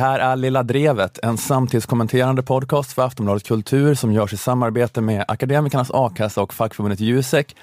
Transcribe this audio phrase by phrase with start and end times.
[0.00, 5.00] Det här är Lilla Drevet, en samtidskommenterande podcast för Aftonbladet Kultur som görs i samarbete
[5.00, 7.56] med Akademikernas A-kassa och fackförbundet Jusek.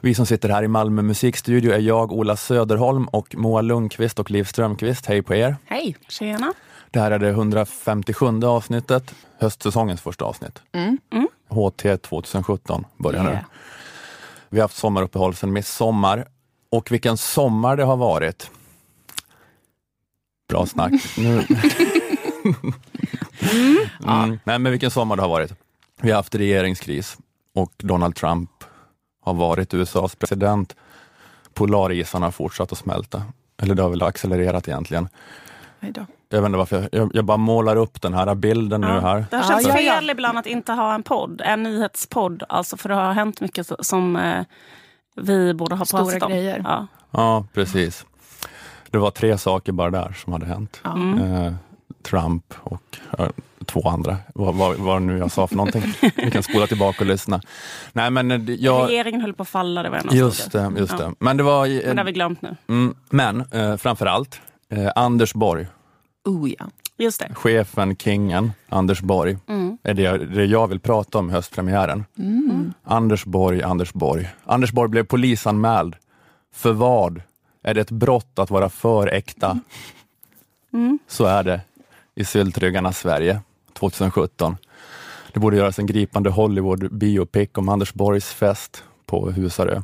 [0.00, 4.30] Vi som sitter här i Malmö musikstudio är jag, Ola Söderholm och Moa Lundqvist och
[4.30, 5.06] Liv Strömqvist.
[5.06, 5.56] Hej på er!
[5.64, 5.96] Hej!
[6.08, 6.52] Tjena!
[6.90, 10.62] Det här är det 157 avsnittet, höstsäsongens första avsnitt.
[10.72, 10.98] Mm.
[11.48, 13.30] HT 2017 börjar nu.
[13.30, 13.44] Yeah.
[14.48, 16.26] Vi har haft sommaruppehåll sedan midsommar
[16.70, 18.50] och vilken sommar det har varit.
[20.48, 20.92] Bra snack.
[21.16, 21.44] Nu.
[24.06, 24.38] mm.
[24.44, 25.52] Nej men vilken sommar det har varit.
[26.00, 27.18] Vi har haft regeringskris
[27.54, 28.50] och Donald Trump
[29.24, 30.76] har varit USAs president.
[31.54, 33.22] Polarisarna har fortsatt att smälta.
[33.62, 35.08] Eller det har väl accelererat egentligen.
[36.28, 39.24] Jag vet inte varför, jag, jag, jag bara målar upp den här bilden nu här.
[39.30, 40.12] Det har känts Ja, ja, fel ja.
[40.12, 42.42] ibland att inte ha en podd, en nyhetspodd.
[42.48, 44.44] Alltså för det har hänt mycket som eh,
[45.16, 46.30] vi borde ha Stora pratat om.
[46.30, 46.60] grejer.
[46.64, 46.86] Ja.
[47.10, 48.06] Ja, precis.
[48.94, 50.80] Det var tre saker bara där som hade hänt.
[50.84, 51.18] Mm.
[51.18, 51.52] Eh,
[52.02, 53.28] Trump och eh,
[53.66, 55.82] två andra, vad, vad, vad nu jag sa för någonting.
[56.16, 57.40] Vi kan spola tillbaka och lyssna.
[57.92, 58.88] Nej men eh, jag...
[58.88, 60.98] Regeringen höll på att falla, det var en Just det, just Ja.
[60.98, 61.12] det.
[61.18, 61.66] Men det var...
[61.66, 62.56] Men det har Eh, vi glömt nu.
[62.68, 65.66] mm, men eh, framförallt eh, Anders Borg,
[66.24, 66.64] Oh ja.
[66.98, 67.34] Just det.
[67.34, 69.78] chefen, kingen, Anders Borg, Mm.
[69.82, 72.04] är det, det jag vill prata om i höstpremiären.
[72.84, 74.28] Anders Borg, Anders Borg.
[74.44, 75.96] Anders Borg blev polisanmäld.
[76.54, 77.22] För vad?
[77.66, 79.60] Är det ett brott att vara för äkta?
[80.72, 80.98] Mm.
[81.08, 81.60] Så är det
[82.14, 83.40] i syltryggarnas Sverige
[83.72, 84.56] 2017.
[85.32, 89.82] Det borde göras en gripande Hollywood-biopic om Anders Borgs fest på Husarö.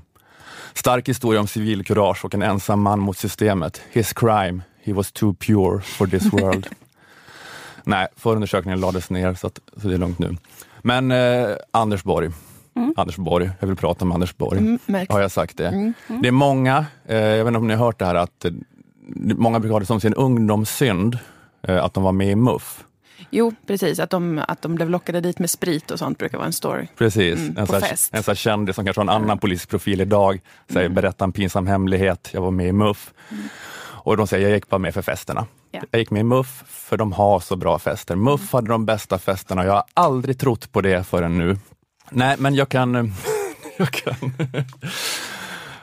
[0.75, 3.83] Stark historia om civilkurage och en ensam man mot systemet.
[3.91, 6.67] His crime, he was too pure for this world.
[7.85, 10.37] Nej, förundersökningen lades ner så, att, så det är lugnt nu.
[10.83, 12.31] Men eh, Anders Borg,
[12.97, 14.59] Anders Borg, jag vill prata om Anders Borg.
[14.59, 15.07] Mm.
[15.09, 15.69] Har jag sagt det?
[15.69, 15.93] Mm.
[16.23, 18.53] Det är många, eh, jag vet inte om ni har hört det här, att eh,
[19.17, 21.19] många brukar ha det som sin ungdomssynd
[21.63, 22.85] eh, att de var med i MUF.
[23.31, 23.99] Jo, precis.
[23.99, 26.87] Att de, att de blev lockade dit med sprit och sånt brukar vara en story.
[26.97, 28.15] Precis, Mm, en, sån fest.
[28.15, 30.41] en sån kändis som kanske har en annan politisk profil idag,
[30.73, 33.13] säger berätta en pinsam hemlighet, jag var med i MUF.
[34.03, 35.47] Och de säger, jag gick bara med för festerna.
[35.71, 35.81] Ja.
[35.91, 38.17] Jag gick med i MUF för de har så bra fester.
[38.17, 41.57] MUF hade de bästa festerna jag har aldrig trott på det förrän nu.
[42.11, 42.95] Nej, men jag kan...
[42.95, 43.05] eh,
[43.79, 44.33] jag kan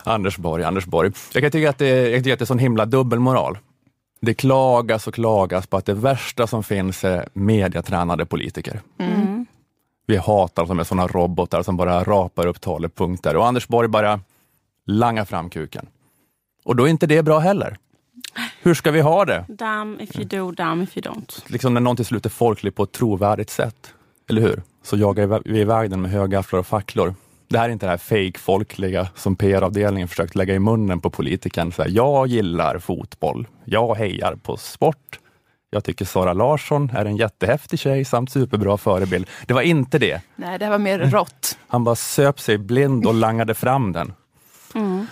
[0.04, 1.12] Anders Borg, Anders Borg.
[1.34, 3.58] Jag kan tycka att det, jag tycker att det är sån himla dubbelmoral.
[4.22, 8.82] Det klagas och klagas på att det värsta som finns är mediatränade politiker.
[9.00, 9.46] Mm.
[10.08, 13.88] Vi hatar dem som är såna robotar som bara rapar upp talepunkter och Anders Borg
[13.88, 14.20] bara
[14.86, 15.88] langar fram kuken.
[16.66, 17.78] Och då är inte det bra heller.
[18.62, 19.46] Hur ska vi ha det?
[19.48, 21.44] Damn if you do, damn if you don't.
[21.46, 23.94] Liksom när någon till slut är folklig på ett trovärdigt sätt.
[24.30, 24.64] Eller hur?
[24.88, 27.16] Så jagar vi iväg den med högafflar och facklor.
[27.48, 31.10] Det här är inte det här fake folkliga som PR-avdelningen försökt lägga i munnen på
[31.10, 31.72] politikern.
[31.72, 33.48] Så här, jag gillar fotboll.
[33.66, 35.20] Jag hejar på sport.
[35.70, 39.28] Jag tycker Sara Larsson är en jättehäftig tjej samt superbra förebild.
[39.46, 40.22] Det var inte det.
[40.36, 41.58] Nej, det var mer rått.
[41.68, 44.14] Han bara söp sig blind och langade fram den.
[44.76, 45.08] Mm.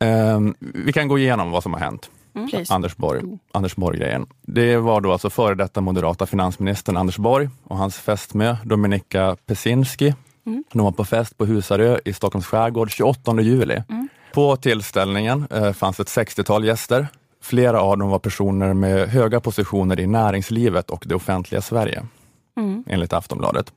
[0.00, 2.10] Ehm, vi kan gå igenom vad som har hänt.
[2.50, 2.74] Please.
[2.74, 4.26] Anders Borg, Anders Borg-grejen.
[4.42, 10.14] Det var då alltså före detta moderata finansministern Anders Borg och hans fästmö Dominika Pesinski.
[10.72, 13.82] De var på fest på Husarö i Stockholms skärgård 28 juli.
[14.34, 17.06] På tillställningen eh, fanns ett 60-tal gäster.
[17.42, 22.02] Flera av dem var personer med höga positioner i näringslivet och det offentliga Sverige,
[22.56, 22.84] Mm.
[22.86, 23.72] enligt Aftonbladet.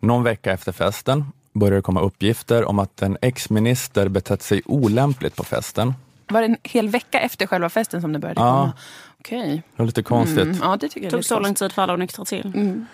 [0.00, 5.36] Någon vecka efter festen började det komma uppgifter om att en ex-minister betett sig olämpligt
[5.36, 5.94] på festen.
[6.28, 8.60] Var det en hel vecka efter själva festen som det började Ja.
[8.60, 8.72] komma?
[9.18, 9.62] Okej.
[9.76, 10.38] Det var lite konstigt.
[10.38, 12.52] Mm, ja, det tycker jag Det tog så lång tid för alla att nyktra till.
[12.54, 12.86] Mm.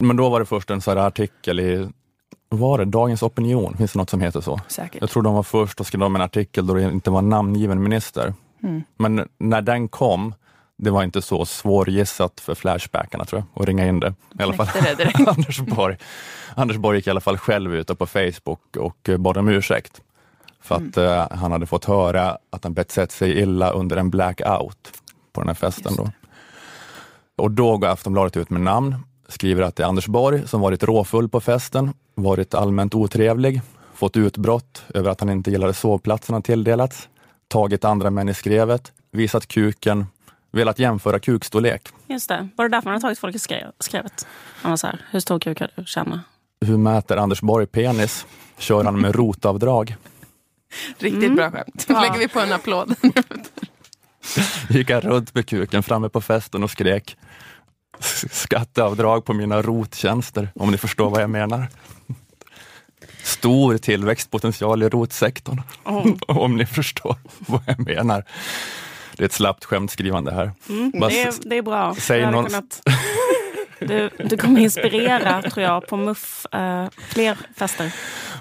[0.00, 1.88] Men då var det först en sån här artikel i,
[2.48, 4.60] vad var det, Dagens Opinion, finns det något som heter så?
[4.68, 5.00] Säkert.
[5.00, 7.82] Jag tror de var först och skrev de en artikel då det inte var namngiven
[7.82, 8.34] minister.
[8.62, 8.82] Mm.
[8.96, 10.34] Men när den kom,
[10.76, 14.14] det var inte så svårgissat för Flashbackarna tror jag, att ringa in det.
[14.38, 14.68] I alla fall.
[15.26, 15.96] Anders, Borg.
[16.54, 20.00] Anders Borg gick i alla fall själv ut på Facebook och bad om ursäkt.
[20.62, 21.10] För att Mm.
[21.18, 24.92] eh, han hade fått höra att han betett sig illa under en blackout
[25.32, 25.92] på den här festen.
[25.96, 26.10] Då.
[27.36, 28.96] Och då går Aftonbladet ut med namn,
[29.28, 33.62] skriver att det är Anders Borg som varit råfull på festen, varit allmänt otrevlig,
[33.94, 37.08] fått utbrott över att han inte gillade sovplatsen han tilldelats,
[37.48, 40.06] tagit andra män i skrevet, visat kuken,
[40.52, 41.88] velat jämföra kukstorlek.
[42.06, 42.48] Just det.
[42.56, 44.26] Var det därför man hade tagit folk i skrev- skrevet?
[44.62, 46.20] Han var så här, hur stor kuk kan du känna?
[46.60, 48.26] Hur mäter Anders Borg penis?
[48.58, 49.96] Kör han med rotavdrag?
[50.98, 51.36] Riktigt Mm.
[51.36, 51.86] bra skämt.
[51.88, 52.00] Ja.
[52.00, 52.94] lägger vi på en applåd.
[54.68, 57.16] Gick han runt med kuken framme på festen och skrek
[58.30, 61.68] skatteavdrag på mina rottjänster, om ni förstår vad jag menar.
[63.22, 66.12] Stor tillväxtpotential i rotsektorn, Oh.
[66.26, 68.24] om ni förstår vad jag menar.
[69.16, 70.52] Det är ett slappt skämtskrivande här.
[70.68, 71.94] Mm, det, är, det är bra.
[71.98, 72.80] säg Jag någon- kunnat,
[73.80, 77.92] du, du kommer inspirera, tror jag, på MUF eh, fler fester.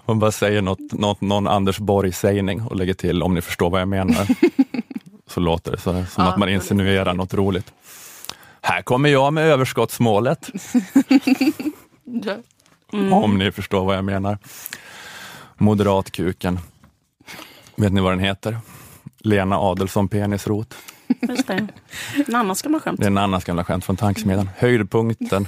[0.09, 3.81] Man bara säger något, något, någon Anders Borg-sägning och lägger till om ni förstår vad
[3.81, 4.27] jag menar.
[5.27, 7.73] så låter det så, som Ja, att man insinuerar något roligt.
[8.61, 10.49] Här kommer jag med överskottsmålet.
[12.93, 13.13] Mm.
[13.13, 14.37] om ni förstår vad jag menar.
[15.57, 16.59] Moderatkuken.
[17.75, 18.57] Vet ni vad den heter?
[19.17, 20.75] Lena Adelsson Penisrot.
[21.21, 21.67] Just det.
[22.55, 22.99] Ska man skämt.
[22.99, 24.49] Det är en annan gamla skämt från Tankesmedjan.
[24.57, 25.47] Höjdpunkten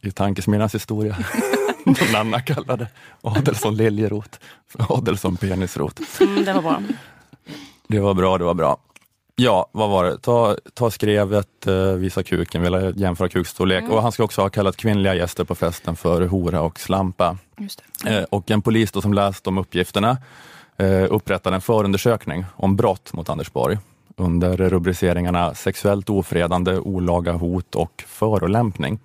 [0.00, 1.16] i Tankesmedjans historia.
[1.84, 2.88] Någon annan kallade
[3.20, 4.40] Adelsson Liljerot.
[4.78, 6.00] Adelsson Penisrot.
[6.20, 6.82] Mm, det var bra.
[7.88, 8.78] Det var bra, det var bra.
[9.36, 10.18] Ja, vad var det?
[10.18, 13.84] Ta, ta skrevet, eh, visa kuken, vill jämföra kukstorlek.
[13.90, 17.38] Och han ska också ha kallat kvinnliga gäster på festen för hora och slampa.
[18.06, 20.18] Eh, och en polis som läst de uppgifterna
[20.76, 23.78] eh, upprättade en förundersökning om brott mot Anders Borg
[24.20, 28.98] under rubriceringarna sexuellt ofredande, olaga hot och förolämpning.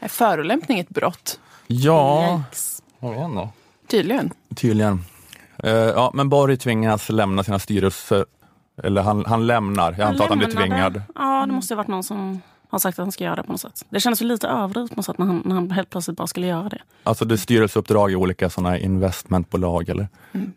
[0.00, 1.40] Är förolämpning ett brott?
[1.66, 2.42] Ja,
[3.00, 3.48] vet inte.
[3.86, 4.30] Tydligen.
[4.54, 5.04] Tydligen.
[5.58, 8.26] Eh, ja, men Borg tvingas lämna sina styrelser,
[8.82, 11.02] eller han, han lämnar, jag antar att han blir tvingad.
[11.14, 12.40] Ja, det måste ha varit någon som
[12.72, 13.84] har sagt att han ska göra det på något sätt.
[13.88, 16.46] Det kändes lite överdrivet på något sätt när han, när han helt plötsligt bara skulle
[16.46, 16.78] göra det.
[17.02, 20.08] Alltså det är styrelseuppdrag i olika sådana investmentbolag eller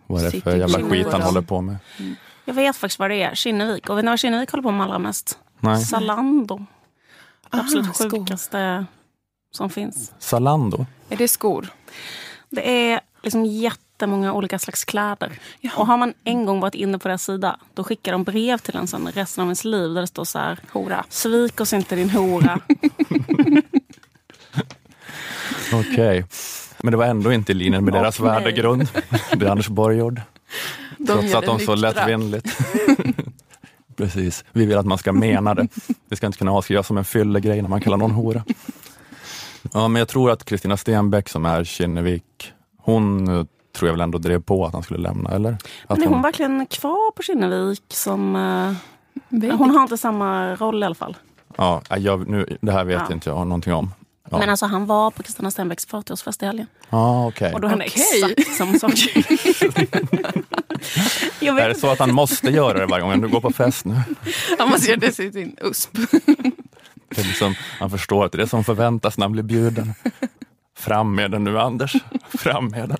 [0.08, 1.75] vad är det för jävla skit han håller på med?
[2.46, 3.36] Jag vet faktiskt vad det är.
[3.36, 3.90] Kinnevik.
[3.90, 5.40] Och vet ni vad Kinnevik håller på med allra mest?
[5.60, 5.82] Nej.
[5.86, 6.66] Zalando.
[7.52, 8.86] Det absolut Ah, sjukaste
[9.52, 10.14] som finns.
[10.20, 10.86] Zalando?
[11.10, 11.68] Är det skor?
[12.50, 15.40] Det är liksom jättemånga olika slags kläder.
[15.76, 18.76] Och har man en gång varit inne på deras sida, då skickar de brev till
[18.76, 20.60] en sen resten av ens liv där det står så här.
[20.72, 21.06] Hora.
[21.10, 22.60] Svik oss inte din hora.
[25.74, 26.26] Okej.
[26.82, 28.88] Men det var ändå inte i linje med deras värdegrund,
[29.36, 30.22] det Anders Borg gjorde.
[31.06, 32.57] De Trots att de så lättvindigt.
[33.96, 35.68] Precis, vi vill att man ska mena det.
[36.10, 38.44] Det ska inte kunna avskrivas som en fyllegrej när man kallar någon hora.
[39.74, 43.46] Ja, men jag tror att Kristina Stenbeck som är Kinnevik, hon eh,
[43.78, 45.57] tror jag väl ändå drev på att han skulle lämna, eller?
[45.88, 47.84] Att Men är hon verkligen kvar på Kinnevik?
[47.90, 51.18] Som, eh, hon har inte samma roll i alla fall.
[51.58, 53.13] ja, jag, nu, det här vet Ja.
[53.13, 53.92] inte jag någonting om.
[54.31, 56.68] Ja, Men alltså han var på Kristina Stenbecks 40-årsfest i helgen.
[56.89, 57.54] ah, okej.
[57.54, 58.24] Och då hände Okej.
[58.36, 58.94] exakt samma sak.
[61.39, 63.86] jag Är det så att han måste göra det varje gång du går på fest
[63.86, 63.95] nu?
[64.60, 65.98] Han måste göra det till sin USP.
[67.10, 69.94] Det är liksom, han förstår att det är det som förväntas när han blir bjuden.
[70.77, 71.95] Fram med den nu Anders,
[72.38, 72.98] fram med den.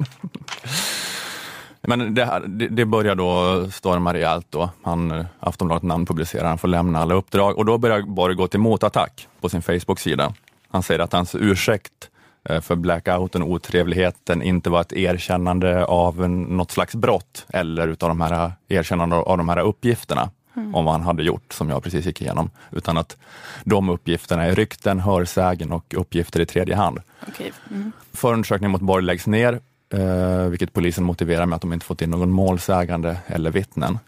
[1.81, 4.69] Men det, här, det, det börjar då storma rejält då.
[4.83, 8.60] Han, Aftonbladet namn publicerar, han får lämna alla uppdrag och då börjar Borg gå till
[8.60, 10.33] motattack på sin Facebook-sida.
[10.75, 12.10] Han säger att hans ursäkt
[12.50, 18.10] eh, för blackouten och otrevligheten inte var ett erkännande av något slags brott eller utav
[18.10, 20.30] de här erkännande av de här uppgifterna
[20.74, 22.50] om vad han hade gjort som jag precis gick igenom.
[22.72, 23.18] Utan att
[23.63, 27.00] de uppgifterna är rykten, hörsägen och uppgifter i tredje hand.
[27.27, 27.51] Okej.
[27.69, 27.92] Mm.
[28.13, 32.10] Förundersökningen mot Borg läggs ner, eh, vilket polisen motiverar med att de inte fått in
[32.10, 34.00] någon målsägande eller vittnen.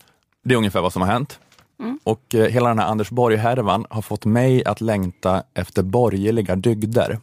[0.43, 1.39] Det är ungefär vad som har hänt.
[2.03, 7.19] Och eh, hela den här Anders Borg-härvan har fått mig att längta efter borgerliga dygder.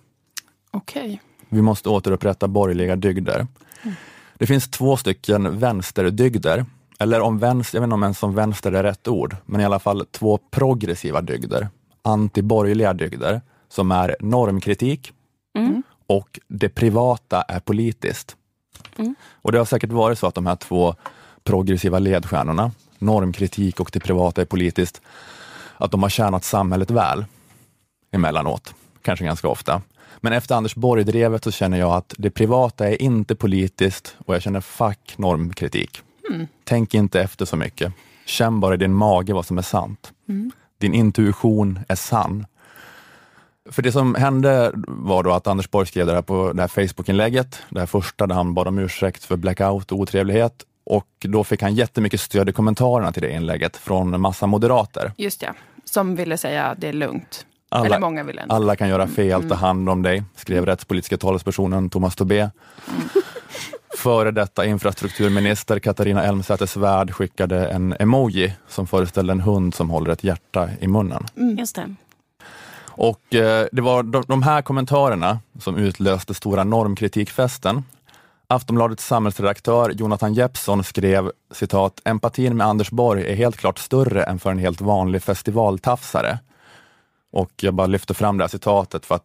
[0.71, 1.21] Okej.
[1.49, 3.47] Vi måste återupprätta borgerliga dygder.
[4.39, 6.65] Det finns två stycken vänsterdygder,
[6.99, 9.65] eller om vänster, jag vet inte om ens om vänster är rätt ord, men i
[9.65, 11.69] alla fall två progressiva dygder,
[12.03, 15.13] antiborgerliga dygder, som är normkritik
[15.59, 15.83] Mm.
[16.07, 18.37] och det privata är politiskt.
[18.97, 19.15] Mm.
[19.43, 20.95] Och det har säkert varit så att de här två
[21.45, 25.01] progressiva ledstjärnorna, normkritik och det privata är politiskt,
[25.77, 27.25] att de har tjänat samhället väl
[28.13, 29.83] emellanåt, kanske ganska ofta.
[30.21, 34.43] Men efter Anders Borg-drevet så känner jag att det privata är inte politiskt och jag
[34.43, 36.03] känner fuck normkritik.
[36.65, 37.93] Tänk inte efter så mycket.
[38.27, 40.13] Känn bara i din mage vad som är sant.
[40.79, 42.47] Din intuition är sann.
[43.71, 46.69] För det som hände var då att Anders Borg skrev det här på det här
[46.69, 50.65] Facebook-inlägget, det här första där han bad om ursäkt för blackout och otrevlighet.
[50.87, 55.13] Och då fick han jättemycket stöd i kommentarerna till det inlägget från en massa moderater.
[55.17, 55.49] Just ja.
[55.85, 57.47] Som ville säga att det är lugnt.
[57.69, 58.55] Alla- Eller många ville ändå.
[58.55, 62.51] Alla kan göra fel, ta hand om dig, skrev rättspolitiska talespersonen Thomas Tobé.
[63.99, 70.25] Före detta infrastrukturminister Katarina Elmsäter-Svärd skickade en emoji som föreställde en hund som håller ett
[70.25, 71.27] hjärta i munnen.
[71.59, 71.95] Just det.
[72.97, 77.85] Och eh, det var de, de här kommentarerna som utlöste stora normkritikfesten.
[78.47, 84.39] Aftonbladets samhällsredaktör Jonathan Jeppsson skrev citat, empatin med Anders Borg är helt klart större än
[84.39, 86.39] för en helt vanlig festivaltafsare.
[87.33, 89.25] Och jag bara lyfter fram det här citatet för att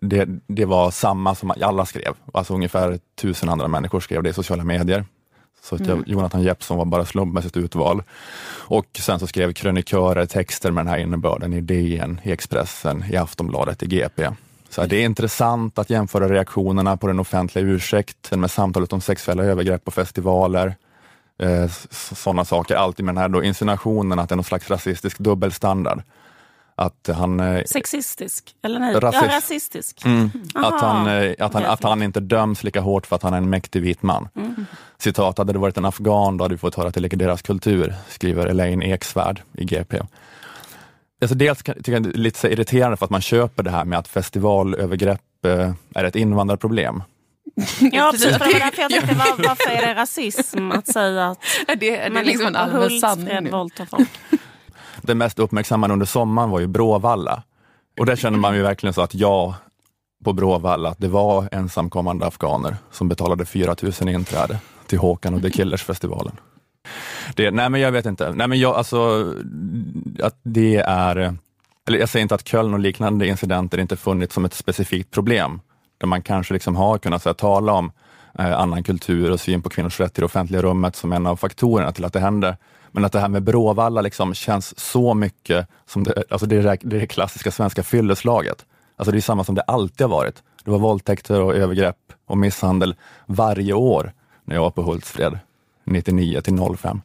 [0.00, 2.14] det, det var samma som alla skrev.
[2.32, 5.04] Alltså ungefär tusen andra människor skrev det i sociala medier.
[5.62, 8.02] Så att jag, Jonathan Jeppsson var bara slumpmässigt utvald.
[8.58, 13.16] Och sen så skrev krönikörer texter med den här innebörden i DN, i Expressen, i
[13.16, 14.28] Aftonbladet, i GP.
[14.74, 19.44] Så det är intressant att jämföra reaktionerna på den offentliga ursäkten med samtalet om sexuella
[19.44, 20.74] övergrepp på festivaler,
[21.38, 22.74] eh, sådana saker.
[22.74, 26.02] Alltid med den här då insinuationen att det är någon slags rasistisk dubbelstandard.
[26.74, 27.40] Att han...
[27.40, 28.54] Eh, Sexistisk?
[28.62, 28.94] Eller nej?
[28.94, 29.24] Rasist.
[29.28, 30.04] Ja, rasistisk.
[30.04, 33.34] Mm, att, han, eh, att, han, att han inte döms lika hårt för att han
[33.34, 34.28] är en mäktig vit man.
[34.36, 34.66] Mm.
[34.98, 37.42] Citat, hade det varit en afghan då hade vi fått höra att det ligger deras
[37.42, 40.00] kultur, skriver Elaine Eksvärd i GP.
[41.22, 43.70] Alltså dels kan- tycker jag det är lite så irriterande för att man köper det
[43.70, 47.02] här med att festivalövergrepp eh, är ett invandrarproblem.
[47.92, 48.26] Ja, Precis.
[48.26, 48.38] precis.
[48.38, 51.38] Det var därför jag tänkte, var, varför är det rasism att säga att
[51.68, 54.08] Är det, är det människor liksom en på allmän sanning våldtar folk?
[55.02, 57.42] Det mest uppmärksammade under sommaren var ju Bråvalla.
[58.00, 59.54] Och där känner man ju verkligen så att ja,
[60.24, 65.42] på Bråvalla, att det var ensamkommande afghaner som betalade 4 000 inträde till Håkan och
[65.42, 66.36] The Killers-festivalen.
[67.34, 68.32] Det, nej men jag vet inte.
[68.32, 69.32] Nej men jag, alltså,
[70.22, 71.16] att det är,
[71.88, 75.60] eller jag säger inte att Köln och liknande incidenter inte funnits som ett specifikt problem,
[75.98, 77.92] där man kanske liksom har kunnat så här, tala om
[78.38, 81.36] eh, annan kultur och syn på kvinnors rätt i det offentliga rummet som en av
[81.36, 82.56] faktorerna till att det händer.
[82.90, 86.78] Men att det här med Bråvalla liksom känns så mycket som det, alltså det, det,
[86.82, 88.64] det klassiska svenska fylleslaget.
[88.96, 90.42] Alltså det är samma som det alltid har varit.
[90.64, 91.96] Det var våldtäkter och övergrepp
[92.26, 92.94] och misshandel
[93.26, 94.12] varje år
[94.44, 95.38] när jag var på Hultsfred,
[95.92, 97.00] 99 till 05.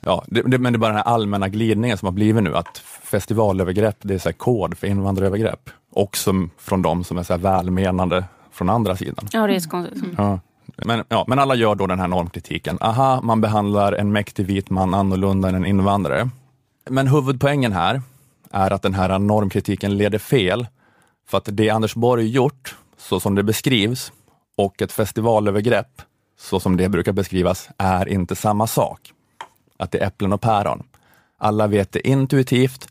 [0.00, 2.56] Ja, det, det, men det är bara den här allmänna glidningen som har blivit nu,
[2.56, 5.70] att festivalövergrepp, det är så kod för invandrarövergrepp.
[5.92, 9.28] Också från de som är så välmenande från andra sidan.
[9.32, 10.04] Ja, det är så konstigt.
[10.16, 10.40] Ja.
[10.76, 12.78] Men, ja, men alla gör då den här normkritiken.
[12.80, 16.30] Aha, man behandlar en mäktig vit man annorlunda än en invandrare.
[16.90, 18.02] Men huvudpoängen här
[18.50, 20.66] är att den här normkritiken leder fel.
[21.28, 24.12] För att det Anders Borg gjort, så som det beskrivs,
[24.56, 26.02] och ett festivalövergrepp,
[26.42, 29.12] så som det brukar beskrivas, är inte samma sak.
[29.76, 30.82] Att det är äpplen och päron.
[31.38, 32.88] Alla vet det intuitivt,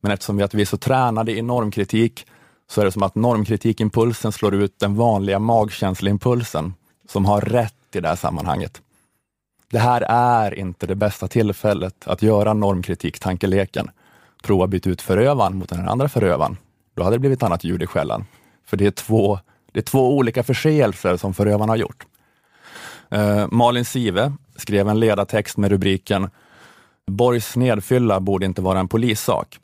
[0.00, 2.26] men eftersom vi, att vi är så tränade i normkritik
[2.70, 6.74] så är det som att normkritikimpulsen slår ut den vanliga magkänsleimpulsen
[7.08, 8.82] som har rätt i det här sammanhanget.
[9.70, 13.90] Det här är inte det bästa tillfället att göra normkritik-tankeleken.
[14.42, 16.56] Prova byta ut förövaren mot den andra förövaren.
[16.94, 18.26] Då hade det blivit annat ljud i skällan.
[18.66, 19.38] För det är två,
[19.72, 22.06] det är två olika förseelser som förövarna har gjort.
[23.14, 26.30] Eh, Malin Sive skrev en ledartext med rubriken
[27.06, 29.58] Borgs nedfylla borde inte vara en polissak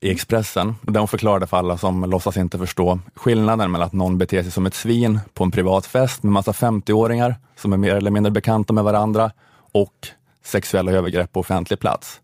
[0.00, 4.18] i Expressen, där hon förklarade för alla som låtsas inte förstå skillnaden mellan att någon
[4.18, 7.94] beter sig som ett svin på en privat fest med massa 50-åringar som är mer
[7.94, 9.30] eller mindre bekanta med varandra
[9.72, 10.08] och
[10.44, 12.20] sexuella övergrepp på offentlig plats.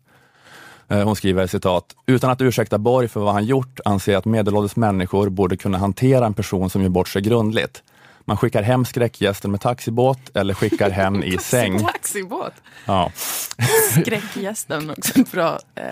[0.87, 4.25] Eh, hon skriver citat, utan att ursäkta Borg för vad han gjort anser jag att
[4.25, 7.83] medelålders människor borde kunna hantera en person som gör bort sig grundligt.
[8.25, 11.79] Man skickar hem skräckgästen med taxibåt eller skickar hem i säng.
[11.79, 12.53] Taxibåt.
[12.85, 13.11] Ja.
[14.01, 15.21] Skräckgästen också.
[15.21, 15.83] ett Bra eh,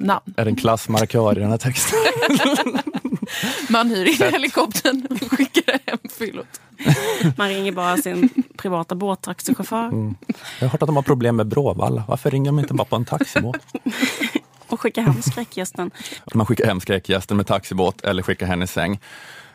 [0.00, 0.34] namn.
[0.36, 1.98] Är det en klassmarkör i den här texten?
[3.68, 6.60] Man hyr in helikoptern och skickar hem fyllot.
[7.36, 10.14] Man ringer bara sin privata båttaxichaufför Mm.
[10.58, 12.04] Jag har hört att de har problem med Bråvalla.
[12.08, 13.56] Varför ringer de inte bara på en taxibåt?
[14.68, 15.90] och skickar hem skräckgästen.
[16.34, 19.00] Man skickar hem skräckgästen med taxibåt eller skickar henne i säng.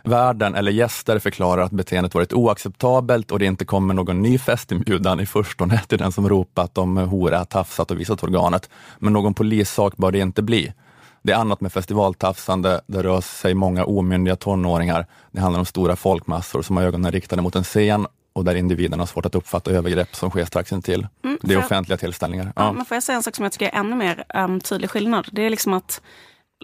[0.06, 5.20] Värden eller gäster förklarar att beteendet varit oacceptabelt och det inte kommer någon ny festinbjudan
[5.20, 8.70] i förstone till den som ropat om hora, tafsat och visat organet.
[9.00, 10.74] Men någon polissak bör det inte bli.
[11.22, 15.06] Det är annat med festivaltafsande, det rör sig många omyndiga tonåringar.
[15.32, 19.00] Det handlar om stora folkmassor som har ögonen riktade mot en scen och där individen
[19.00, 21.08] har svårt att uppfatta övergrepp som sker strax intill.
[21.24, 22.46] Mm, Det är offentliga tillställningar.
[22.56, 22.64] Ja.
[22.64, 22.72] Ja.
[22.72, 25.28] Men får jag säga en sak som jag tycker är ännu mer um, tydlig skillnad?
[25.32, 26.02] Det är liksom att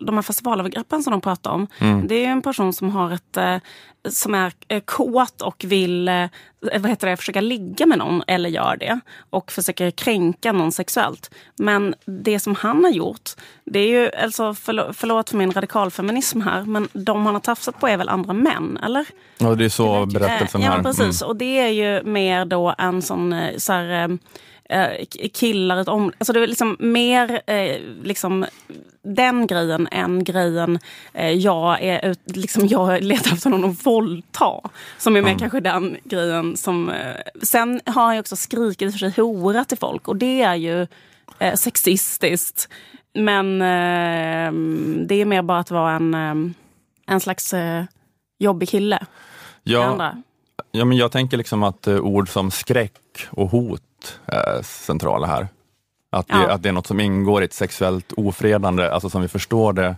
[0.02, 1.68] de här festivalövergreppen som de pratar om,
[2.08, 3.58] det är en person som har ett eh,
[4.10, 6.26] som är eh, kåt och vill eh,
[6.60, 11.32] vad heter det, försöka ligga med någon eller gör det och försöker kränka någon sexuellt.
[11.58, 13.30] Men det som han har gjort,
[13.66, 17.80] det är ju, alltså förlåt, förlåt för min radikalfeminism här, men de han har tafsat
[17.80, 19.06] på är väl andra män, eller?
[19.38, 21.22] Ja, det är så berättelsen Eh, ja, precis.
[21.22, 24.18] Och det är ju mer då en sån så här,
[24.72, 25.88] eh, killar ett.
[25.88, 28.46] Alltså det är liksom mer eh, liksom,
[29.04, 30.80] den grejen än grejen
[31.14, 34.70] eh, jag, är liksom, jag letar efter någon att våldta.
[34.98, 36.90] Som är mer kanske den grejen som...
[36.90, 40.56] Eh, sen har han ju också skrikit för sig hora till folk och det är
[40.56, 40.88] ju
[41.40, 42.70] eh, sexistiskt.
[43.14, 43.60] Men
[45.08, 46.14] det är mer bara att vara en,
[47.08, 47.54] en slags
[48.40, 49.06] jobbig kille.
[49.64, 50.14] Ja.
[50.72, 53.84] Ja, men jag tänker liksom att ord som skräck och hot
[54.26, 55.48] är centrala här.
[56.10, 56.52] Att det, Ja.
[56.52, 59.96] att det är något som ingår i ett sexuellt ofredande, alltså som vi förstår det.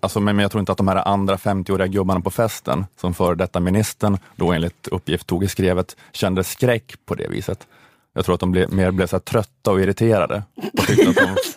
[0.00, 3.34] Alltså, men jag tror inte att de här andra 50-åriga gubbarna på festen, som före
[3.34, 7.66] detta ministern då enligt uppgift tog i skrevet, kände skräck på det viset.
[8.14, 10.42] Jag tror att de blev, mer blev så trötta och irriterade.
[10.78, 11.36] Och tyckte att de,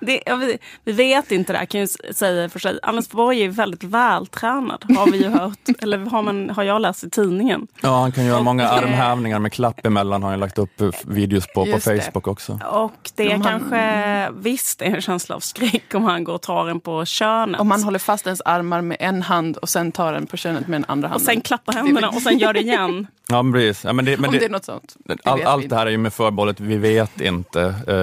[0.00, 2.78] Det, ja, vi, vi vet inte det här kan jag ju säga för sig.
[2.82, 5.58] Anders Borg är väldigt vältränad har vi ju hört.
[5.82, 7.66] Eller har, man, har jag läst i tidningen.
[7.82, 11.46] ja, han kan göra många armhävningar med klapp emellan, har han lagt upp eh, videos
[11.46, 12.00] på, på Just det.
[12.00, 12.58] Facebook också.
[12.72, 16.68] Och det han- kanske visst är en känsla av skräck om han går och tar
[16.68, 17.60] en på könet.
[17.60, 20.68] Om man håller fast ens armar med en hand och sen tar den på könet
[20.68, 21.26] med den andra och handen.
[21.26, 23.06] sen klappar händerna och sen gör det igen.
[23.32, 23.84] Ja, men precis.
[23.84, 24.96] Ja, men det, men Om det, det är något sånt.
[25.04, 27.60] Det All, allt det här är ju med förbehållet, vi vet inte.
[27.62, 27.94] Eh,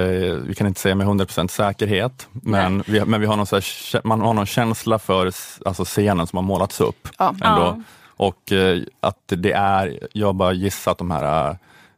[0.47, 1.76] vi kan inte säga med 100% säkerhet,
[2.31, 5.31] men, vi, men vi har någon så här, man har någon känsla för
[5.65, 7.07] alltså scenen som har målats upp.
[7.17, 7.35] Ja.
[7.43, 7.83] Ändå.
[8.17, 11.55] Och eh, att det är, jag bara gissar att de här eh,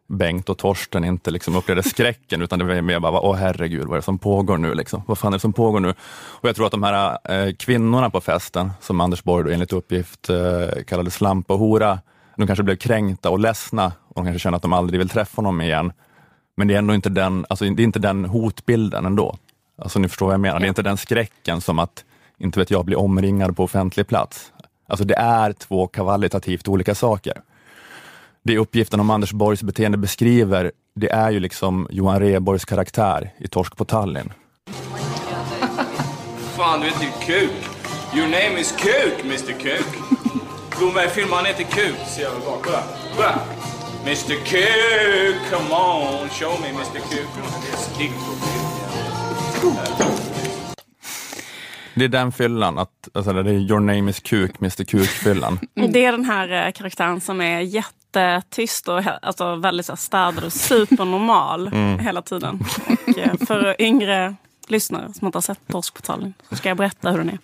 [0.08, 3.92] Bengt och Torsten inte liksom upplevde skräcken, utan det var mer bara, åh herregud, vad
[3.92, 4.74] är det som pågår nu?
[4.74, 5.04] Liksom?
[5.06, 5.90] Vad fan är det som pågår nu?
[6.12, 9.74] Och jag tror att de här eh, kvinnorna på festen, som Anders Borg då enligt
[9.74, 12.00] uppgift eh, kallade slampa och hora,
[12.36, 15.36] de kanske blev kränkta och ledsna och de kanske känner att de aldrig vill träffa
[15.36, 15.92] honom igen.
[16.58, 19.38] Men det är ändå inte den, alltså, det är inte den hotbilden ändå.
[19.82, 22.06] Alltså ni förstår vad jag menar, det är inte den skräcken som att,
[22.38, 24.52] inte vet jag, bli omringad på offentlig plats.
[24.88, 27.42] Alltså det är två kvalitativt olika saker.
[28.44, 33.48] Det uppgiften om Anders Borgs beteende beskriver, det är ju liksom Johan Rheborgs karaktär i
[33.48, 34.34] Torsk på Tallinn.
[36.58, 37.52] Fan, du heter ju Kuk.
[38.16, 39.88] Your name is Kuk, Mr Kuk.
[40.78, 41.98] Blomberg filmar, han heter Kuk.
[42.08, 42.60] Ser jag väl bak.
[42.64, 42.84] Kolla.
[43.16, 43.40] Kolla.
[44.06, 46.30] Mr Kuk, come on.
[46.30, 47.30] Show me Mr Kuk.
[51.96, 55.60] Det är den fyllan, att, alltså det är Your name is Kuk, Mr Kuk-fyllan.
[55.90, 59.98] Det är den här eh, karaktären som är jättetyst och he- alltså, väldigt så här,
[59.98, 61.68] städad och supernormal
[62.00, 62.60] hela tiden.
[63.08, 64.36] Och, eh, för yngre
[64.68, 67.38] lyssnare som inte har sett Torsk på Tallinn så ska jag berätta hur den är.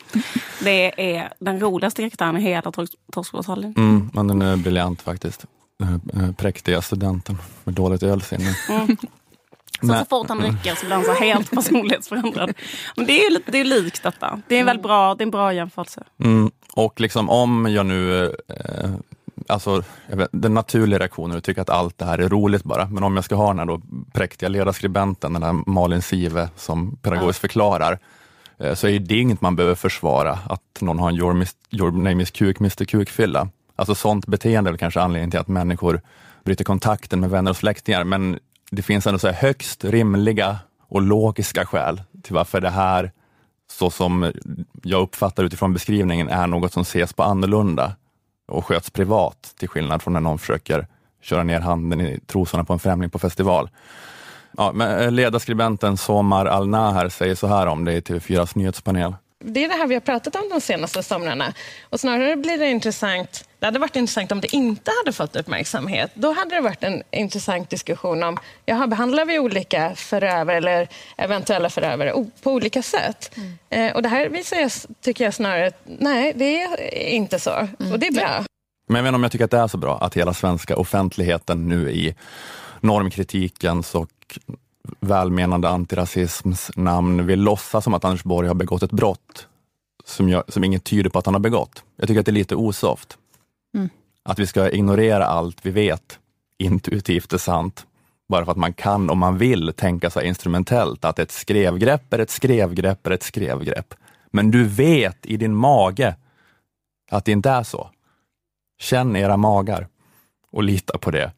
[0.64, 3.74] Det är den roligaste karaktären i hela Torsk Torsk på Tallinn.
[3.78, 5.46] Mm, men den är briljant faktiskt.
[5.80, 8.56] Den här, eh, Präktiga studenten med dåligt ölsinne.
[9.80, 12.54] Så, Men- så fort han rycker så blir han så helt personlighetsförändrad.
[12.96, 14.42] Men det är lite- det är likt detta.
[14.48, 16.04] Det är väldigt bra, det är en bra jämförelse.
[16.24, 18.90] Mm, och liksom om jag nu, eh,
[19.48, 22.86] alltså vet, den naturliga reaktionen är att tycka att allt det här är roligt bara,
[22.88, 23.82] men om jag ska ha den här då
[24.14, 28.00] präktiga ledarskribenten, den här Malin Sive som pedagogiskt förklarar,
[28.60, 31.92] eh, så är det inget man behöver försvara, att någon har en your, mis- your
[31.92, 33.48] name is kuk, Mr Kuk-fylla.
[33.76, 36.02] Alltså sånt beteende är väl kanske anledningen till att människor
[36.44, 38.40] bryter kontakten med vänner och släktingar, men
[38.76, 43.12] det finns ändå så här högst rimliga och logiska skäl till varför det här
[43.72, 44.32] så som
[44.84, 47.96] jag uppfattar utifrån beskrivningen är något som ses på annorlunda
[48.48, 50.88] och sköts privat, till skillnad från när någon försöker
[51.22, 53.70] köra ner handen i trosorna på en främling på festival.
[54.58, 59.16] Ja, men eh, ledarskribenten Somar Al Nahar säger så här om det i TV4s nyhetspanel.
[59.40, 61.54] Det är det här vi har pratat om de senaste somrarna.
[61.90, 66.12] Och snarare blir det intressant, det hade varit intressant om det inte hade fått uppmärksamhet.
[66.14, 71.70] Då hade det varit en intressant diskussion om, jaha, behandlar vi olika förövare eller eventuella
[71.70, 73.36] förövare på olika sätt?
[73.70, 77.68] Eh, och det här visar jag, tycker jag snarare, nej, det är inte så.
[77.92, 78.46] Och det är bra.
[78.88, 80.76] Men jag vet inte om jag tycker att det är så bra att hela svenska
[80.76, 82.16] offentligheten nu i
[82.82, 84.40] normkritikens och
[85.00, 89.48] välmenande antirasisms namn vill låtsas som att Anders Borg har begått ett brott
[90.06, 91.84] som, jag, som inget tyder på att han har begått.
[91.98, 93.18] Jag tycker att det är lite osoft.
[93.76, 93.90] Mm.
[94.24, 96.20] Att vi ska ignorera allt vi vet,
[96.58, 97.86] intuitivt är sant,
[98.30, 102.20] bara för att man kan om man vill tänka sig instrumentellt att ett skrevgrepp är
[102.20, 103.94] ett skrevgrepp är ett skrevgrepp.
[104.32, 106.16] Men du vet i din mage
[107.12, 107.90] att det inte är så.
[108.80, 109.88] Känn era magar
[110.52, 111.32] och lita på det.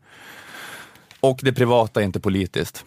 [1.19, 2.85] Och det privata är inte politiskt.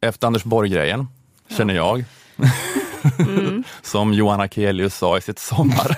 [0.00, 1.06] Efter Anders Borg-grejen,
[1.48, 2.04] känner jag,
[3.82, 5.96] som Johan Akelius sa i sitt sommar,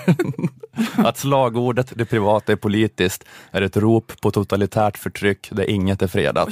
[1.07, 6.07] att slagordet det privata är politiskt är ett rop på totalitärt förtryck där inget är
[6.07, 6.49] fredat.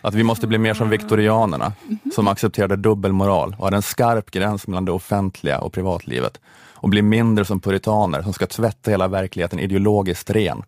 [0.00, 1.72] Att vi måste bli mer som viktorianerna,
[2.14, 6.40] som accepterade dubbelmoral och hade en skarp gräns mellan det offentliga och privatlivet.
[6.80, 10.62] Och bli mindre som puritaner som ska tvätta hela verkligheten ideologiskt ren.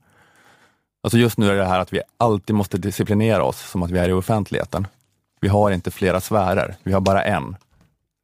[1.02, 3.98] Alltså just nu är det här att vi alltid måste disciplinera oss som att vi
[3.98, 4.86] är i offentligheten.
[5.40, 7.56] Vi har inte flera sfärer, vi har bara en.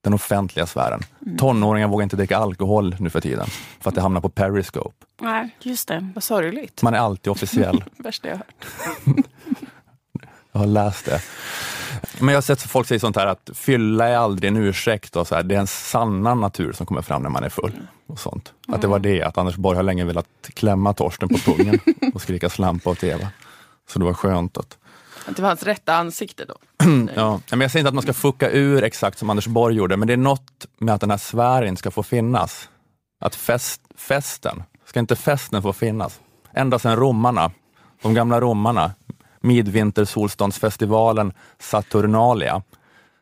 [0.06, 1.00] Den offentliga sfären.
[1.38, 3.46] Tonåringar vågar inte dricka alkohol nu för tiden,
[3.80, 5.06] för att det hamnar på Periscope.
[5.20, 6.10] Nej, just det.
[6.14, 6.82] Vad sorgligt.
[6.82, 7.84] Man är alltid officiell.
[7.98, 8.66] Värsta jag hört.
[10.52, 11.20] Jag har läst det.
[12.18, 15.26] Men jag har sett folk säga sånt här att fylla är aldrig en ursäkt och
[15.26, 17.72] så här, det är en sanna natur som kommer fram när man är full.
[18.06, 18.52] och sånt.
[18.68, 21.78] Att det var det, att Anders Borg har länge velat klämma Torsten på pungen
[22.14, 23.28] och skrika slampa åt Eva.
[23.88, 24.78] Så det var skönt att
[25.26, 26.54] Det var hans rätta ansikte då.
[27.14, 29.96] Ja, men jag säger inte att man ska fucka ur exakt som Anders Borg gjorde,
[29.96, 32.68] men det är något med att den här sfären ska få finnas.
[33.20, 36.20] Att fest, festen, ska inte festen få finnas?
[36.52, 37.50] Ända sedan romarna,
[38.02, 38.92] de gamla romarna,
[39.40, 42.62] midvintersolståndsfestivalen Saturnalia.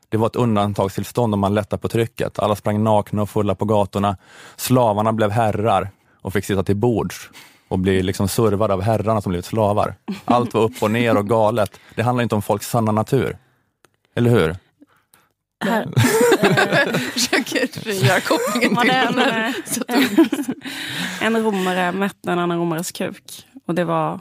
[0.08, 2.38] Det var ett undantagstillstånd om man lättade på trycket.
[2.38, 4.16] Alla sprang nakna och fulla på gatorna.
[4.56, 5.90] Slavarna blev herrar
[6.20, 7.30] och fick sitta till bords
[7.68, 9.94] och bli liksom servade av herrarna som blivit slavar.
[10.24, 11.81] Allt var upp och ner och galet.
[11.94, 13.37] Det handlar inte om folks sanna natur.
[14.16, 14.57] Eller hur?
[15.64, 15.88] Här,
[17.12, 19.55] Försöker göra kopplingen till en, här.
[21.42, 23.46] romare mätte en annan romares kuk.
[23.66, 24.20] Och det var,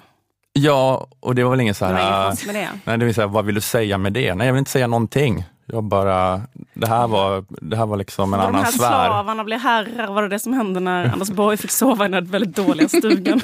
[0.53, 2.53] Ja, och det var väl inget så det var inget här...
[2.53, 2.69] med det.
[2.85, 4.35] Nej, det vill säga, vad vill du säga med det?
[4.35, 5.43] Nej, jag vill inte säga någonting.
[5.73, 6.41] Jag bara,
[6.73, 8.77] det här var, det här var liksom en de annan här sfär.
[8.77, 12.13] slavarna blev herrar, var det det som hände när Anders Borg fick sova i den
[12.13, 13.41] här väldigt dåliga stugan?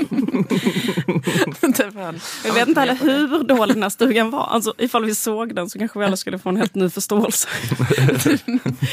[1.93, 2.15] Var-
[2.45, 4.43] Jag vet inte heller hur dålig den här stugan var.
[4.47, 7.47] Alltså, ifall vi såg den så kanske vi alla skulle få en helt ny förståelse.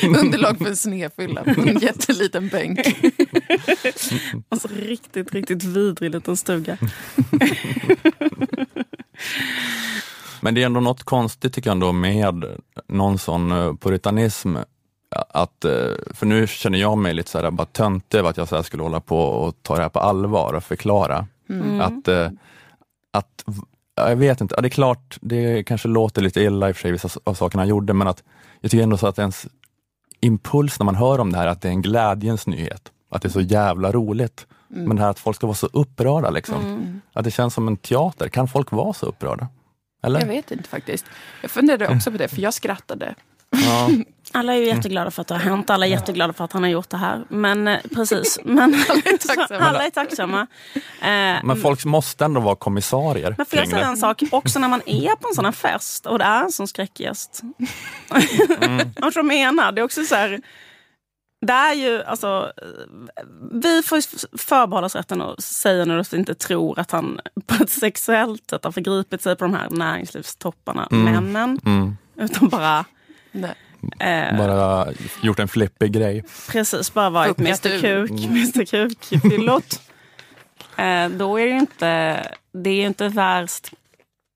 [0.20, 2.78] Underlag för en snedfylla på en jätteliten bänk.
[4.48, 6.76] Alltså riktigt, riktigt vidrig liten stuga.
[10.46, 12.44] Men det är ändå något konstigt tycker jag ändå med
[12.88, 14.56] någon sån eh, puritanism.
[15.28, 15.70] Att, eh,
[16.14, 18.82] för nu känner jag mig lite så här, bara töntig över att jag så skulle
[18.82, 21.26] hålla på och ta det här på allvar och förklara.
[21.48, 21.80] Mm.
[21.80, 22.30] Att, eh,
[23.10, 23.44] att,
[23.96, 26.76] ja, jag vet inte, ja, det är klart, det kanske låter lite illa i och
[26.76, 28.22] för sig, vissa av sakerna han gjorde, men att
[28.60, 29.46] jag tycker ändå så att ens
[30.20, 32.92] impuls när man hör om det här, att det är en glädjens nyhet.
[33.10, 34.46] Att det är så jävla roligt.
[34.68, 37.00] Men det här att folk ska vara så upprörda, liksom.
[37.12, 38.28] att det känns som en teater.
[38.28, 39.48] Kan folk vara så upprörda?
[40.06, 40.20] Eller?
[40.20, 41.06] Jag vet inte faktiskt.
[41.42, 43.14] Jag funderade också på det, för jag skrattade.
[43.50, 43.90] Ja.
[44.32, 46.62] Alla är ju jätteglada för att det har hänt, alla är jätteglada för att han
[46.62, 47.24] har gjort det här.
[47.28, 49.64] Men eh, precis, men alla är tacksamma.
[49.64, 50.46] alla är tacksamma.
[51.00, 54.22] Eh, Men folk måste ändå vara kommissarier Men får jag säga en sak?
[54.30, 57.42] Också när man är på en sån här fest och det är en sån skräckgäst.
[58.60, 58.90] Mm.
[59.14, 59.72] Jag menar.
[59.72, 60.40] Det är också så här...
[61.40, 62.52] Det är ju, alltså,
[63.52, 64.02] vi får ju
[64.38, 68.64] förbehålla oss rätten att säga när vi inte tror att han på ett sexuellt sätt
[68.64, 71.60] har förgripit sig på de här näringslivstopparna, männen.
[71.64, 71.96] Mm.
[72.16, 72.84] Utan bara,
[74.00, 74.86] eh, Bara
[75.22, 76.24] gjort en flippig grej.
[76.50, 77.80] precis bara varit Mr.
[77.80, 79.80] Kuk, Mr Kuk, fyllot.
[80.76, 82.22] eh, då är det ju inte,
[82.52, 83.70] det är ju inte värst.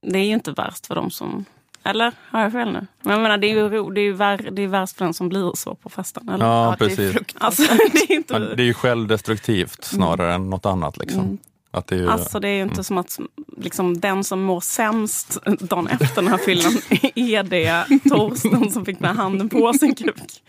[0.06, 1.44] Det är ju inte värst för dem som
[1.84, 2.86] eller har jag fel nu?
[3.02, 5.04] Men jag menar, det är ju, ro- det är ju vär, det är värst för
[5.04, 6.28] den som blir så på festen.
[6.28, 6.46] Eller?
[6.46, 7.12] Ja, det är precis.
[7.12, 7.70] fruktansvärt.
[7.70, 10.96] Alltså, det är inte, Men det är ju självdestruktivt snarare än något annat.
[10.96, 11.38] Liksom.
[11.72, 13.18] Att det är ju, alltså, det är ju inte som att
[13.56, 16.72] liksom, den som mår sämst dagen efter den här fyllan
[17.14, 20.42] är det Torsten som fick med handen på sin kuk.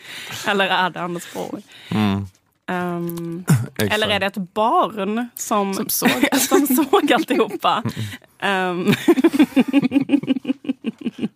[0.48, 1.62] Eller är det Anders Borg?
[2.68, 3.94] mm, exakt.
[3.94, 7.84] eller är det ett barn som, Som såg som såg alltihopa?
[8.40, 8.94] Ehm.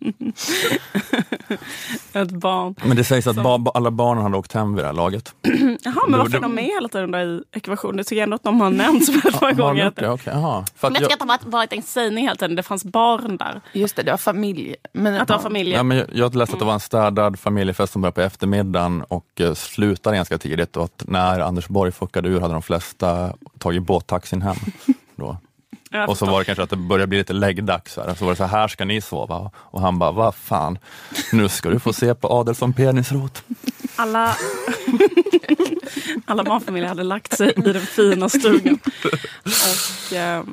[2.12, 2.74] ett barn.
[2.84, 4.94] Men det sägs att som- ba, ba, alla barnen hade åkt hem vid det här
[4.94, 5.34] laget.
[5.82, 7.96] Jaha, men varför är de med hela tiden i ekvationen?
[7.96, 9.92] Det tycker jag ändå att de har nämnts väldigt många gånger.
[9.96, 10.02] det?
[10.02, 10.18] Jaha.
[10.24, 12.56] För Men att jag jag, tycker att det har varit en sägning hela tiden.
[12.56, 13.60] Det fanns barn där.
[13.72, 14.76] Just det, det var familj.
[14.92, 15.42] Men, Att det var ja.
[15.42, 15.76] familjer.
[15.76, 19.02] ja, men jag, jag läste att det var en städad familjefest som började på eftermiddagen
[19.08, 23.32] och uh, slutade ganska tidigt och att när Anders Borg fuckade ur hade de flesta
[23.58, 24.56] tagit båttaxin hem.
[25.16, 25.36] Då.
[26.08, 27.96] Och så var det kanske att det började bli lite läggdags.
[27.96, 28.14] Här.
[28.14, 29.50] Så var det så här, här ska ni sova.
[29.56, 30.78] Och han bara, vad fan,
[31.32, 33.42] nu ska du få se på Adelsson penisrot.
[33.96, 34.36] Alla,
[36.24, 38.78] alla barnfamiljer hade lagt sig i den fina stugan.
[39.44, 40.44] Och, eh,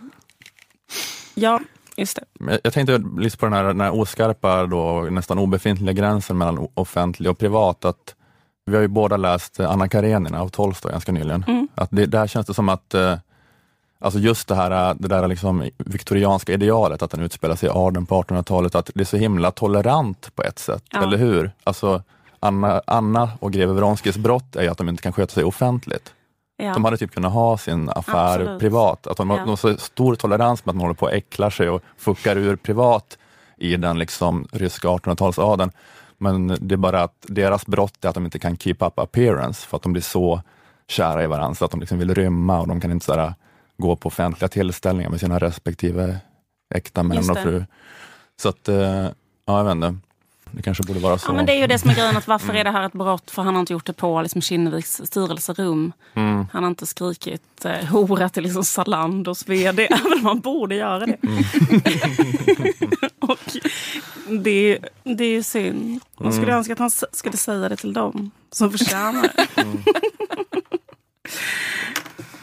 [1.35, 1.59] ja,
[1.97, 2.59] just det.
[2.63, 7.29] Jag tänkte lite på den här, den här oskarpa, då, nästan obefintliga gränsen mellan offentlig
[7.29, 7.85] och privat.
[7.85, 8.15] Att
[8.65, 11.43] vi har ju båda läst Anna Karenina av Tolstoj ganska nyligen.
[11.47, 11.67] Mm.
[11.75, 13.17] Att det, där känns det som att eh,
[14.03, 17.71] Alltså just det här eh, det där liksom viktorianska idealet, att den utspelar sig i
[17.75, 21.03] Aden på 1800-talet, att det är så himla tolerant på ett sätt, Ja.
[21.03, 21.51] eller hur?
[21.63, 22.03] Alltså
[22.39, 26.13] Anna, Anna och greve Wronskis brott är ju att de inte kan sköta sig offentligt.
[26.57, 26.73] Ja.
[26.73, 28.59] De hade typ kunnat ha sin affär Absolut.
[28.59, 29.07] privat.
[29.07, 29.43] Att de har Ja.
[29.43, 32.35] de har så stor tolerans med att man håller på och äcklar sig och fuckar
[32.35, 33.17] ur privat
[33.57, 35.71] i den liksom ryska 1800-talsadeln.
[36.17, 39.67] Men det är bara att deras brott är att de inte kan keep up appearance
[39.67, 40.41] för att de blir så
[40.87, 43.33] kära i varandra så att de liksom vill rymma och de kan inte sådär,
[43.77, 46.17] gå på offentliga tillställningar med sina respektive
[46.75, 47.65] äkta män och fru.
[48.41, 49.11] Så att, eh, ja
[49.57, 49.95] jag vet inte.
[50.55, 51.29] Det kanske borde vara så.
[51.29, 52.17] Ja, men det är ju det som är grejen.
[52.17, 53.31] Att varför är det här ett brott?
[53.31, 55.93] För han har inte gjort det på liksom, Kinneviks styrelserum.
[56.13, 56.45] Mm.
[56.51, 61.05] Han har inte skrikit eh, hora till liksom, Zalandos vd, även om han borde göra
[61.05, 61.17] det.
[61.23, 61.43] Mm.
[63.19, 63.57] och
[64.43, 65.99] det, det är ju synd.
[66.17, 66.57] Man skulle Mm.
[66.57, 69.47] önska att han skulle säga det till dem som förtjänar det.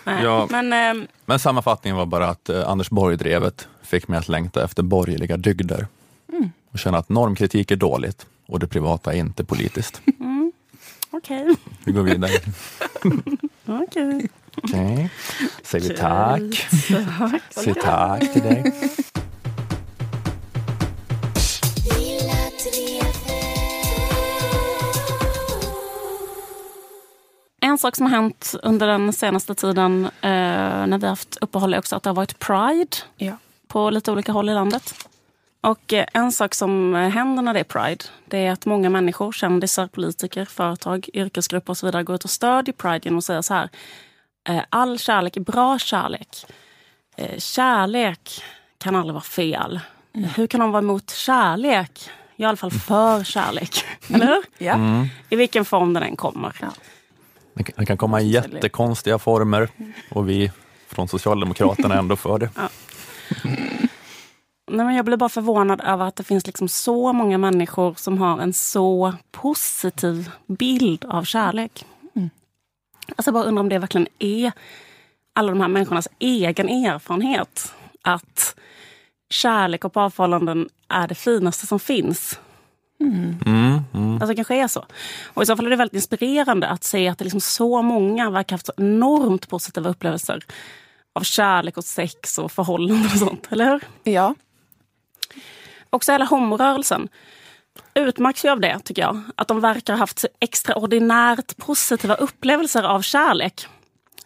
[0.05, 4.65] Ja, men, eh, men sammanfattningen var bara att eh, Anders Borg-drevet fick mig att längta
[4.65, 5.87] efter borgerliga dygder
[6.33, 6.51] mm.
[6.71, 10.01] och känna att normkritik är dåligt och det privata är inte politiskt.
[10.21, 10.53] Mm.
[11.11, 11.43] Okej.
[11.43, 11.57] Okay.
[11.85, 12.33] Vi går vidare.
[13.67, 14.17] Okej.
[14.17, 14.29] Okay.
[14.63, 15.09] Okay.
[15.63, 16.41] Säger vi tack.
[17.19, 17.43] tack.
[17.51, 18.73] Säg tack till dig.
[27.79, 30.31] Sak som har hänt under den senaste tiden eh,
[30.87, 33.33] när vi har haft uppehåll är också att det har varit Pride Ja.
[33.69, 34.95] på lite olika håll i landet.
[35.61, 39.33] Och eh, en sak som händer när det är Pride, det är att många människor,
[39.33, 43.43] kändisar, politiker, företag, yrkesgrupper och så vidare går ut och stödjer Pride genom att säga
[43.43, 43.69] så här.
[44.49, 46.47] eh, All kärlek är bra kärlek.
[47.17, 48.43] Eh, Kärlek
[48.79, 49.81] kan aldrig vara fel.
[50.37, 52.11] Hur kan de vara emot kärlek?
[52.37, 53.85] Jag är i alla fall för kärlek.
[54.15, 54.43] Eller hur?
[54.59, 54.79] Ja.
[55.29, 56.57] I vilken form den än kommer.
[56.61, 56.67] Det
[57.65, 59.69] kan- det kan komma i jättekonstiga former
[60.11, 60.53] och vi
[60.89, 62.51] från Socialdemokraterna är ändå för det.
[64.73, 68.19] Nej, men jag blir bara förvånad över att det finns liksom så många människor som
[68.19, 71.85] har en så positiv bild av kärlek.
[73.17, 74.53] Alltså jag bara undrar om det verkligen är
[75.33, 77.75] alla de här människornas egen erfarenhet.
[78.03, 78.57] Att
[79.31, 82.39] kärlek och parförhållanden är det finaste som finns.
[83.01, 83.39] Mm,
[83.95, 84.13] mm.
[84.13, 84.87] Alltså det kanske är så.
[85.35, 88.31] Och i så fall är det väldigt inspirerande att se att det liksom så många
[88.31, 90.45] verkar ha haft så enormt positiva upplevelser
[91.13, 93.49] av kärlek och sex och förhållanden och sånt.
[93.51, 94.13] Eller hur?
[94.13, 94.35] Ja.
[95.91, 97.09] Också hela homorörelsen
[97.95, 99.23] utmärks ju av det, tycker jag.
[99.37, 103.67] Att de verkar ha haft så extraordinärt positiva upplevelser av kärlek.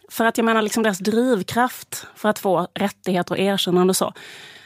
[0.09, 4.13] För att jag menar, liksom deras drivkraft för att få rättigheter och erkännande och så.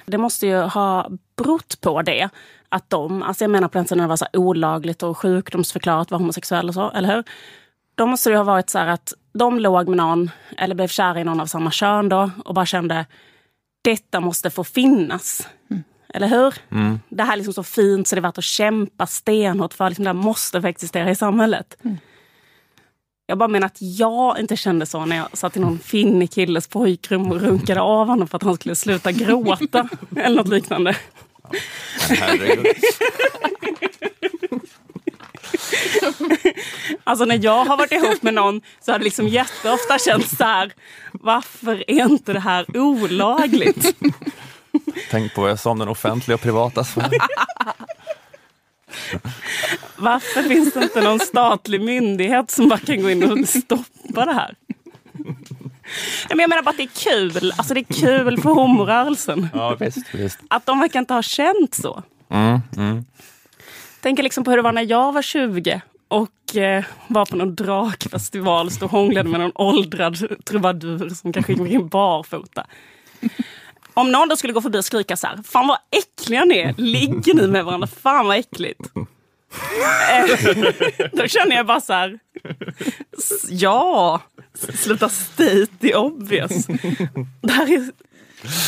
[0.09, 2.29] Det måste ju ha berott på det.
[2.69, 6.11] Att de, alltså jag menar på den tiden det var så olagligt och sjukdomsförklarat att
[6.11, 7.23] vara homosexuell och så, eller hur?
[7.95, 11.19] Då måste det ha varit så här att de låg med någon, eller blev kära
[11.19, 13.05] i någon av samma kön då, och bara kände
[13.81, 15.47] detta måste få finnas.
[16.13, 16.53] Eller hur?
[17.09, 19.89] Det här är liksom så fint så det är värt att kämpa stenhårt för.
[19.89, 21.77] Liksom det här måste få existera i samhället.
[23.29, 26.67] Jag bara menar att jag inte kände så när jag satt i någon finnig killes
[26.67, 29.89] pojkrum och runkade av honom för att han skulle sluta gråta.
[30.15, 30.95] eller något liknande.
[37.03, 40.43] Alltså när jag har varit ihop med någon så har det liksom jätteofta känts så
[40.43, 40.73] här.
[41.11, 43.95] Varför är inte det här olagligt?
[45.11, 47.11] Tänk på vad jag sa om den offentliga och privata sfären.
[49.95, 54.33] Varför finns det inte någon statlig myndighet som bara kan gå in och stoppa det
[54.33, 54.55] här?
[56.29, 57.53] Men jag menar bara att det är kul.
[57.57, 59.47] Alltså det är kul för homorörelsen.
[59.53, 60.39] Ja, visst, visst.
[60.47, 62.03] Att de verkar inte ha känt så.
[62.29, 63.05] Mm, mm.
[64.01, 67.55] Tänker liksom på hur det var när jag var 20 och eh, var på någon
[67.55, 72.65] drakfestival stod och hånglade med någon åldrad trubadur som kanske gick barfota.
[73.99, 76.73] Om någon då skulle gå förbi och skrika så här, fan vad äckliga ni är,
[76.77, 78.79] ligger ni med varandra, fan vad äckligt.
[78.95, 80.25] Eh,
[81.13, 82.19] då känner jag bara så här,
[83.49, 84.21] ja,
[84.73, 86.67] sluta state the obvious.
[87.41, 87.89] Det här är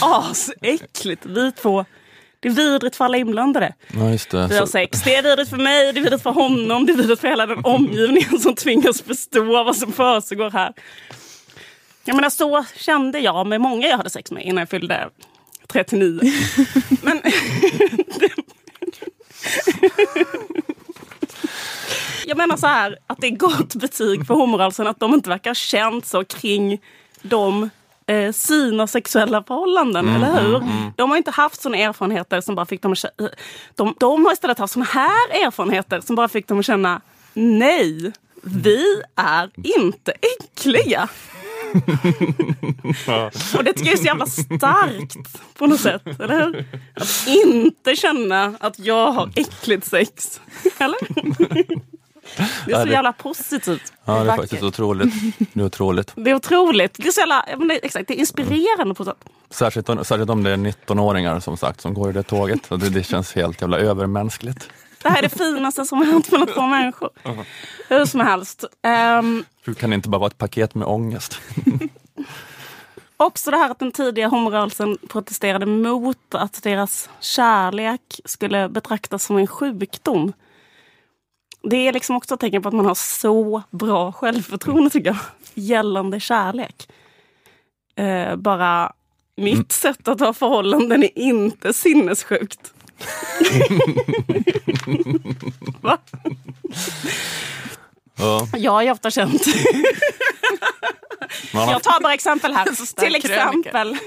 [0.02, 1.86] asäckligt, vi två,
[2.40, 3.74] det är vidrigt för alla inblandade.
[3.94, 4.48] Ja, just det.
[4.48, 5.02] Vi har sex.
[5.04, 7.46] Det är vidrigt för mig, det är vidrigt för honom, det är vidrigt för hela
[7.46, 10.74] den omgivningen som tvingas förstå vad som försiggår här.
[12.04, 15.10] Jag menar, så kände jag med många jag hade sex med innan jag fyllde
[15.68, 16.20] 39.
[17.02, 17.22] Men
[22.26, 25.54] jag menar så här, att det är gott betyg för homorörelsen att de inte verkar
[25.54, 26.82] känt så kring
[27.22, 27.70] de
[28.08, 30.64] eh, sina sexuella förhållanden, eller hur?
[30.98, 33.30] De har inte haft såna erfarenheter som bara fick dem att känna...
[33.76, 37.02] De, de har istället haft såna här erfarenheter som bara fick dem att känna
[37.34, 38.12] nej,
[38.42, 41.10] vi är inte äckliga.
[43.58, 46.66] Och det tycker jag är så jävla starkt på något sätt, eller hur?
[46.96, 50.42] Att inte känna att jag har äckligt sex.
[50.78, 50.98] Eller?
[52.38, 53.94] Det är Ja, så det- jävla positivt.
[54.06, 55.14] ja, det är faktiskt otroligt.
[55.54, 56.12] Det är otroligt.
[56.16, 56.94] Det är otroligt.
[56.94, 59.30] Det är så jävla, ja, det, exakt, det är inspirerande på något sätt.
[59.50, 62.70] Särskilt, om- särskilt om det är 19-åringar som sagt som går i det tåget.
[62.70, 64.70] Det, det känns helt jävla övermänskligt.
[65.04, 67.10] Det här är det finaste som har hänt mellan två människor.
[67.90, 68.64] Hur som helst.
[69.20, 71.42] Um, Hur kan det inte bara vara ett paket med ångest?
[73.18, 79.38] också det här att den tidiga homorörelsen protesterade mot att deras kärlek skulle betraktas som
[79.38, 80.34] en sjukdom.
[81.64, 85.18] Det är liksom också ett tecken på att man har så bra självförtroende tycker jag.
[85.54, 86.90] Gällande kärlek.
[87.96, 88.94] Eh, bara
[89.36, 92.74] mitt sätt att ha förhållanden är inte sinnessjukt.
[95.82, 95.98] Va?
[98.22, 99.46] Ja, Jag har ju ofta känt.
[101.54, 102.96] Jag tar bara exempel här.
[103.02, 103.98] till exempel.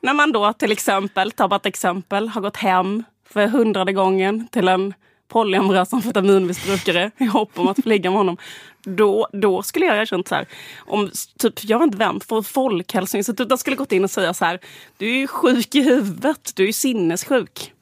[0.00, 4.48] när man då till exempel, tar bara ett exempel, har gått hem för hundrade gången
[4.48, 4.94] till en
[5.28, 8.36] polyamorös amfetaminmissbrukare i hopp om att få ligga med honom.
[8.84, 10.46] Då, då skulle jag ha känt så här,
[10.78, 14.58] om typ, jag vet inte vem, för Folkhälsoinstitutet skulle gått in och säga så här,
[14.96, 17.72] du är ju sjuk i huvudet, du är ju sinnessjuk.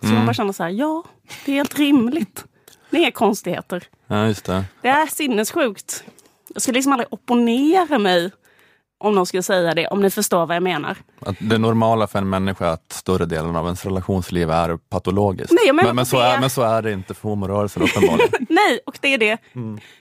[0.00, 1.04] Så man bara känner så här, ja,
[1.44, 2.44] det är helt rimligt.
[2.90, 3.84] Det är konstigheter.
[4.06, 4.64] ja, just det.
[4.82, 6.04] Det är sinnessjukt.
[6.54, 8.30] Jag skulle liksom aldrig opponera mig
[9.00, 10.96] om någon skulle säga det, om ni förstår vad jag menar.
[11.20, 15.52] Att det normala för en människa är att större delen av ens relationsliv är patologiskt.
[15.64, 18.30] Nej, men, men, så det- är, men så är det inte för homorörelsen uppenbarligen.
[18.48, 19.38] Nej, och det är det.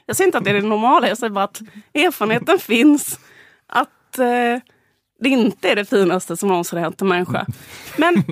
[0.06, 1.62] Jag säger inte att det är det normala, jag säger bara att
[1.93, 3.19] erfarenheten finns
[3.67, 4.26] att eh,
[5.19, 7.45] det inte är det finaste som någonsin har hänt en människa.
[7.97, 8.15] Men,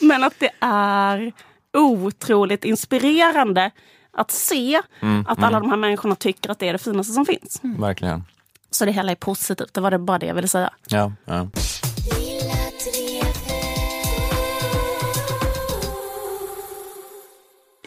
[0.00, 1.32] men att det är
[1.76, 3.70] otroligt inspirerande
[4.10, 4.80] att se
[5.26, 7.60] att alla de här människorna tycker att det är det finaste som finns.
[7.62, 8.24] Verkligen.
[8.70, 10.70] Så det hela är positivt, det var det bara det jag ville säga.
[10.88, 11.48] Ja, ja.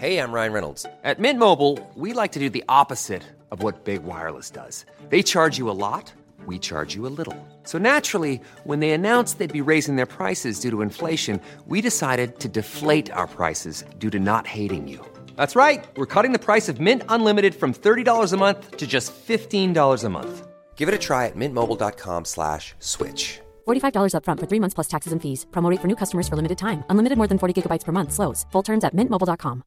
[0.01, 0.87] Hey, I'm Ryan Reynolds.
[1.05, 4.87] At Mint Mobile, we like to do the opposite of what Big Wireless does.
[5.11, 6.13] They charge you a lot,
[6.47, 7.37] we charge you a little.
[7.65, 12.39] So naturally, when they announced they'd be raising their prices due to inflation, we decided
[12.39, 15.05] to deflate our prices due to not hating you.
[15.37, 15.85] That's right.
[15.97, 20.09] We're cutting the price of Mint Unlimited from $30 a month to just $15 a
[20.09, 20.47] month.
[20.81, 23.41] Give it a try at mintmobile.com slash switch.
[23.69, 25.47] $45 upfront for three months plus taxes and fees.
[25.51, 26.83] Promo rate for new customers for limited time.
[26.91, 28.13] Unlimited more than 40 gigabytes per month.
[28.13, 28.47] Slows.
[28.53, 29.63] Full terms at mintmobile.com.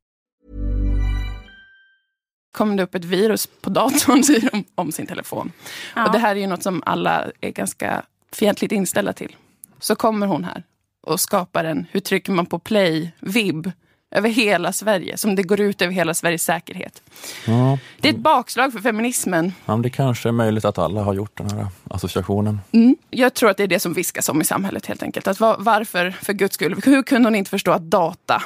[2.53, 5.51] kom det upp ett virus på datorn säger de, om sin telefon.
[5.95, 6.05] Ja.
[6.05, 9.35] Och det här är ju något som alla är ganska fientligt inställda till.
[9.79, 10.63] Så kommer hon här
[11.01, 13.71] och skapar en, hur trycker man på play-vibb
[14.15, 17.01] över hela Sverige, som det går ut över hela Sveriges säkerhet.
[17.47, 17.77] Ja.
[17.99, 19.53] Det är ett bakslag för feminismen.
[19.65, 22.61] ja, det kanske är möjligt att alla har gjort den här associationen.
[22.71, 22.95] Mm.
[23.09, 25.27] Jag tror att det är det som viskas om i samhället helt enkelt.
[25.27, 28.43] Att var, varför, för guds skull, hur kunde hon inte förstå att data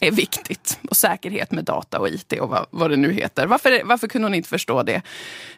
[0.00, 0.78] är viktigt?
[0.90, 3.46] Och säkerhet med data och IT och vad, vad det nu heter.
[3.46, 5.02] Varför, varför kunde hon inte förstå det?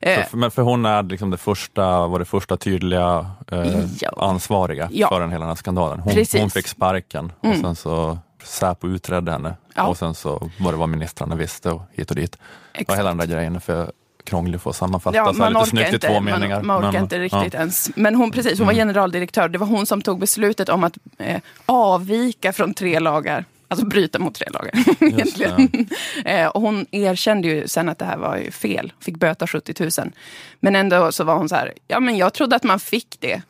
[0.00, 4.10] Eh, För, men för hon är liksom det första, var det första tydliga eh, Ja.
[4.16, 5.08] ansvariga Ja.
[5.08, 6.00] för den hela den här skandalen.
[6.00, 9.86] Hon, hon fick sparken och sen så Säpo utredde henne Ja.
[9.86, 12.34] och sen så var det vad ministrarna visste och hit och dit.
[12.34, 12.40] Och
[12.80, 12.98] Exakt.
[12.98, 13.92] hela den där grejen är för
[14.24, 16.56] krånglig för att sammanfatta Ja, så här lite snyggt i inte, två meningar.
[16.62, 17.60] man, man orkar Men, inte riktigt ja.
[17.60, 17.90] ens.
[17.96, 19.48] Men hon, precis, hon var generaldirektör.
[19.48, 23.44] Det var hon som tog beslutet om att eh, avvika från tre lagar.
[23.68, 24.72] Alltså bryta mot tre lagar.
[25.04, 25.88] egentligen.
[26.24, 28.92] eh, och hon erkände ju sen att det här var ju fel.
[29.00, 30.12] Fick böta 70 000.
[30.60, 33.42] Men ändå så var hon så här, ja men jag trodde att man fick det.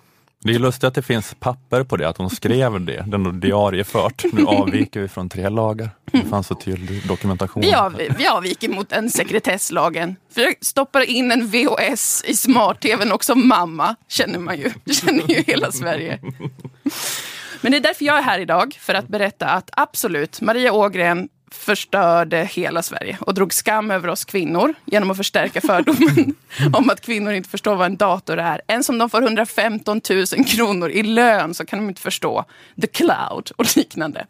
[0.45, 3.33] Det är lustigt att det finns papper på det, att hon skrev det, den har
[3.33, 4.25] diariefört.
[4.33, 5.91] Nu avviker vi från tre lagar.
[6.13, 7.61] Det fanns så tydlig dokumentation.
[7.61, 10.17] Vi, av, vi avviker mot den sekretesslagen.
[10.35, 14.73] För jag stoppar in en VHS i smart-tvn också mamma, känner man ju.
[14.85, 16.21] Det känner ju hela Sverige.
[17.61, 21.29] Men det är därför jag är här idag, för att berätta att absolut, Maria Ågren
[21.51, 26.35] förstörde hela Sverige och drog skam över oss kvinnor genom att förstärka fördomen
[26.73, 28.61] om att kvinnor inte förstår vad en dator är.
[28.67, 32.45] Ens om de får 115 000 kronor i lön så kan de inte förstå
[32.81, 34.27] the cloud och liknande.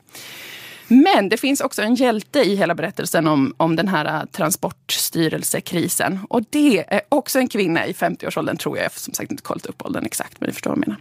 [0.88, 6.18] Men det finns också en hjälte i hela berättelsen om, om den här äh, transportstyrelsekrisen.
[6.28, 8.84] Och det är också en kvinna i 50-årsåldern, tror jag.
[8.84, 11.00] Jag har som sagt inte kollat upp åldern exakt, men ni förstår vad jag menar.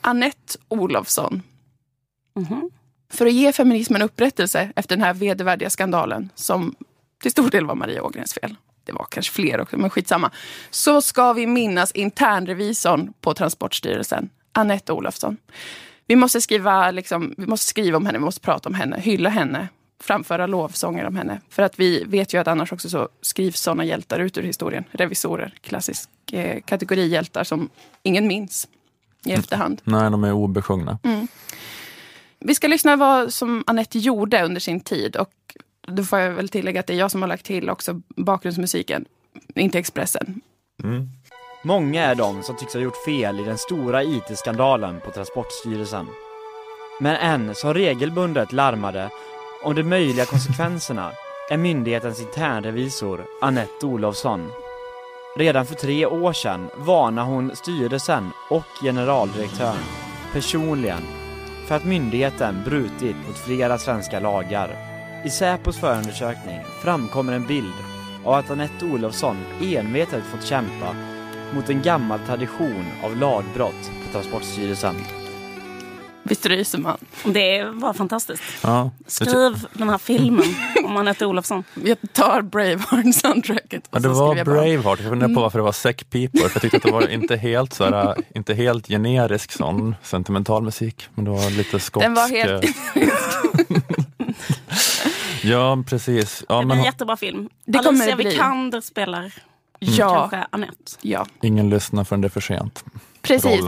[0.00, 1.42] Annette Olofsson.
[3.10, 6.74] För att ge feminismen upprättelse efter den här vedervärdiga skandalen, som
[7.22, 8.56] till stor del var Maria Ågrens fel.
[8.84, 10.30] Det var kanske fler också, men skitsamma.
[10.70, 15.36] Så ska vi minnas internrevisorn på Transportstyrelsen, Annette Olofsson.
[16.06, 19.28] Vi måste, skriva, liksom, vi måste skriva om henne, vi måste prata om henne, hylla
[19.28, 19.68] henne,
[20.00, 21.40] framföra lovsånger om henne.
[21.50, 24.84] För att vi vet ju att annars också så skrivs sådana hjältar ut ur historien.
[24.90, 27.68] Revisorer, klassisk eh, kategori hjältar som
[28.02, 28.68] ingen minns
[29.24, 29.80] i efterhand.
[29.84, 30.98] Nej, de är obesjungna.
[32.40, 35.16] Vi ska lyssna vad som Annette gjorde under sin tid.
[35.16, 35.56] Och
[35.88, 39.04] då får jag väl tillägga att det är jag som har lagt till också bakgrundsmusiken,
[39.54, 40.40] inte Expressen.
[41.62, 46.06] Många är de som tycks ha gjort fel i den stora IT-skandalen på Transportstyrelsen.
[47.00, 49.10] Men en som regelbundet larmade
[49.62, 51.12] om de möjliga konsekvenserna
[51.50, 54.50] är myndighetens internrevisor Annette Olofsson.
[55.36, 59.84] Redan för tre år sedan varnade hon styrelsen och generaldirektören
[60.32, 61.02] personligen
[61.66, 64.76] för att myndigheten brutit mot flera svenska lagar.
[65.24, 67.74] I Säpos förundersökning framkommer en bild
[68.24, 70.96] av att Anette Olofsson envetet fått kämpa
[71.54, 74.96] mot en gammal tradition av lagbrott på Transportstyrelsen.
[76.28, 76.96] Visst ryser man?
[77.24, 78.42] Det var fantastiskt.
[78.62, 78.90] Ja.
[79.06, 80.54] Skriv den här filmen
[80.84, 81.64] om Anette Olofsson.
[81.84, 86.38] Jag tar Braveheart-soundtracket Ja, det var jag Braveheart, jag funderade på varför det var säckpipor.
[86.38, 90.62] För jag tyckte att det var inte helt, så här, inte helt generisk sån sentimental
[90.62, 91.08] musik.
[91.14, 92.04] Men det var lite skotsk.
[92.06, 92.64] Den var helt...
[92.64, 93.08] eh,
[95.42, 96.44] Ja, precis.
[96.48, 97.48] Ja, Det blir en jättebra film.
[97.64, 98.30] Det kommer Alicia det bli.
[98.30, 99.32] Vikander spelar
[99.78, 100.74] ja, kanske Anette.
[101.02, 102.84] ja, ingen lyssnar förrän det är för sent.
[103.26, 103.60] Precis.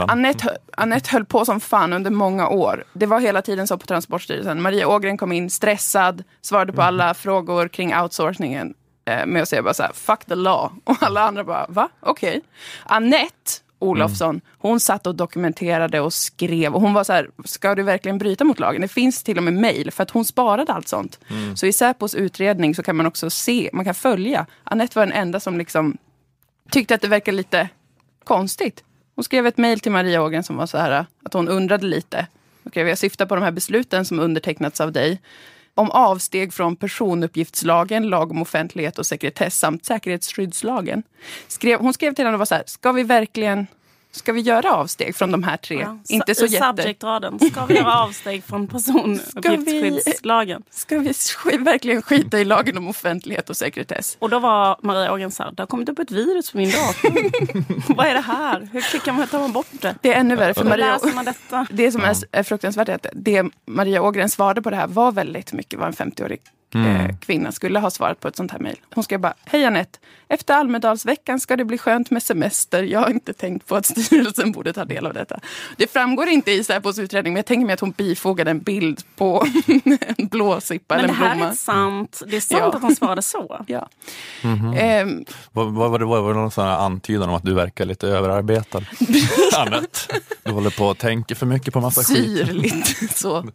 [0.43, 2.83] hö- Anette höll på som fan under många år.
[2.93, 4.61] Det var hela tiden så på Transportstyrelsen.
[4.61, 8.73] Maria Ågren kom in stressad, svarade på alla frågor kring outsourcingen
[9.05, 10.71] eh, med att säga bara så här, fuck the law.
[10.83, 11.89] Och alla andra bara, va?
[11.99, 12.41] Okej.
[12.85, 13.51] Anette
[13.81, 16.75] Olofsson, hon satt och dokumenterade och skrev.
[16.75, 18.81] Och hon var så här, ska du verkligen bryta mot lagen?
[18.81, 21.19] Det finns till och med mejl, för att hon sparade allt sånt.
[21.55, 24.45] Så i Säpos utredning så kan man också se, man kan följa.
[24.63, 25.97] Anette var den enda som liksom
[26.71, 27.69] tyckte att det verkade lite
[28.23, 28.83] konstigt.
[29.19, 32.27] Hon skrev ett mejl till Maria Ågren som var så här att hon undrade lite.
[32.63, 35.21] Okej, jag syftar på de här besluten som undertecknats av dig.
[35.73, 41.03] Om avsteg från personuppgiftslagen, lag om offentlighet och sekretess samt säkerhetsskyddslagen.
[41.47, 43.67] Skrev, hon skrev till henne och var så här, ska vi verkligen
[44.11, 45.79] Ska vi göra avsteg från de här tre?
[45.79, 46.65] Ja, Inte så jätte...
[46.65, 47.39] Subject-raden.
[47.51, 50.63] Ska vi göra avsteg från personuppgiftsskyddslagen?
[50.69, 54.17] Ska vi sk- verkligen skita i lagen om offentlighet och sekretess?
[54.19, 56.71] Och då var Maria Ågren så här, det har kommit upp ett virus på min
[56.71, 57.93] dator.
[57.95, 58.69] Vad är det här?
[58.71, 59.95] Hur klickar man, tar man bort det?
[60.01, 60.93] Det är ännu värre för Maria...
[60.93, 61.67] läser man detta?
[61.71, 65.11] Det som är, är fruktansvärt är att det Maria Ågren svarade på det här var
[65.11, 66.39] väldigt mycket vad en 50-årig
[66.75, 68.77] eh, kvinna skulle ha svarat på ett sånt här mejl.
[68.95, 72.83] Hon skrev bara, hej Anette, efter Almedalsveckan ska det bli skönt med semester.
[72.83, 75.39] Jag har inte tänkt på att styrelsen borde ta del av detta.
[75.77, 79.01] Det framgår inte i Säpos utredning, men jag tänker mig att hon bifogade en bild
[79.15, 79.45] på
[80.17, 81.51] en blåsippa Men eller det en här blomma.
[81.51, 82.21] är sant.
[82.27, 82.75] Det är sant Ja.
[82.75, 83.61] att hon svarade så.
[83.67, 83.89] Ja.
[84.43, 84.73] Mhm.
[84.77, 86.05] Ehm, Vad vad var det?
[86.05, 88.81] Var det någon sån här antydan om att du verkar lite överarbetad?
[89.57, 89.99] Anette,
[90.43, 92.17] du håller på och tänker för mycket på massa skit.
[92.47, 93.17] syrligt.
[93.17, 93.45] Så.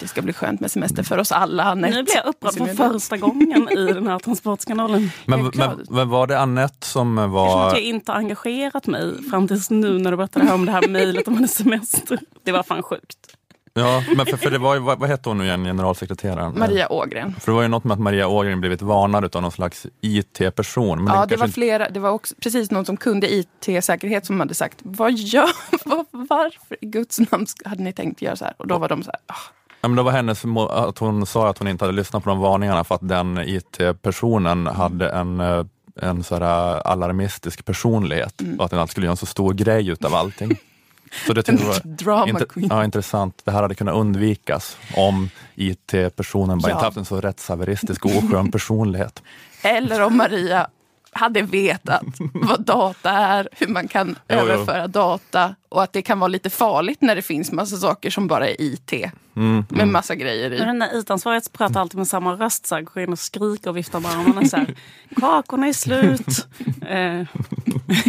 [0.00, 1.96] Det ska bli skönt med semester för oss alla, Anette.
[1.96, 5.10] Nu blir jag upprörd för första gången i den här transportskandalen.
[5.26, 7.68] Men, men, men var det Anette som Eftersom var...
[7.68, 10.72] att jag inte har engagerat mig fram tills nu när du berättade här om det
[10.72, 12.18] här mejlet om hennes semester.
[12.44, 13.36] Det var fan sjukt.
[13.74, 16.58] Ja, men för, för det var ju, vad, vad hette hon nu igen, generalsekreteraren?
[16.58, 17.34] Maria Ågren.
[17.40, 21.06] För det var ju något med att Maria Ågren blivit varnad av någon slags IT-person.
[21.06, 21.90] Ja, det det var flera.
[21.90, 25.50] Det var också precis någon som kunde IT-säkerhet som hade sagt, vad gör,
[25.84, 28.54] vad, varför i guds namn hade ni tänkt göra så här?
[28.56, 31.48] Och då var de så här, ah, Ja, men det var hennes, att hon sa
[31.50, 35.64] att hon inte hade lyssnat på de varningarna för att den IT-personen hade en, eh,
[36.02, 38.58] en så här alarmistisk personlighet Mm.
[38.58, 40.56] och att den alltid skulle göra en så stor grej utav allting.
[41.26, 42.68] Så det var queen.
[42.70, 43.42] ja, intressant.
[43.44, 46.74] Det här hade kunnat undvikas om IT-personen bara Ja.
[46.76, 49.22] inte haft en så rättshaveristisk och oskön personlighet.
[49.62, 50.66] Eller om Maria
[51.12, 52.02] hade vetat
[52.34, 54.36] vad data är, hur man kan Jo, jo.
[54.36, 58.26] överföra data och att det kan vara lite farligt när det finns massa saker som
[58.26, 58.92] bara är IT.
[59.36, 60.64] Mm, Med massa grejer Men i.
[60.64, 63.76] den där IT-ansvariga pratar alltid med samma röst, så här, går in och skriker och
[63.76, 64.48] viftar med armarna.
[64.48, 64.74] Så här,
[65.16, 66.46] Kakorna är slut.
[66.88, 67.26] Eh,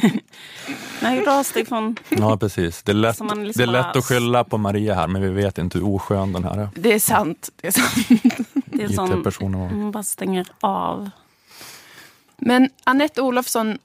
[1.02, 1.96] Nej, avsteg från...
[2.10, 2.84] Ja, precis.
[2.84, 5.58] Det är, lätt, liksom det är lätt att skylla på Maria här, men vi vet
[5.58, 6.70] inte hur oskön den här är.
[6.76, 7.50] Det är sant.
[7.62, 8.48] Det är sant.
[8.66, 8.88] Det är
[9.32, 9.52] sån...
[9.52, 11.10] Man bara stänger av.
[12.42, 13.78] Men Anette Olofsson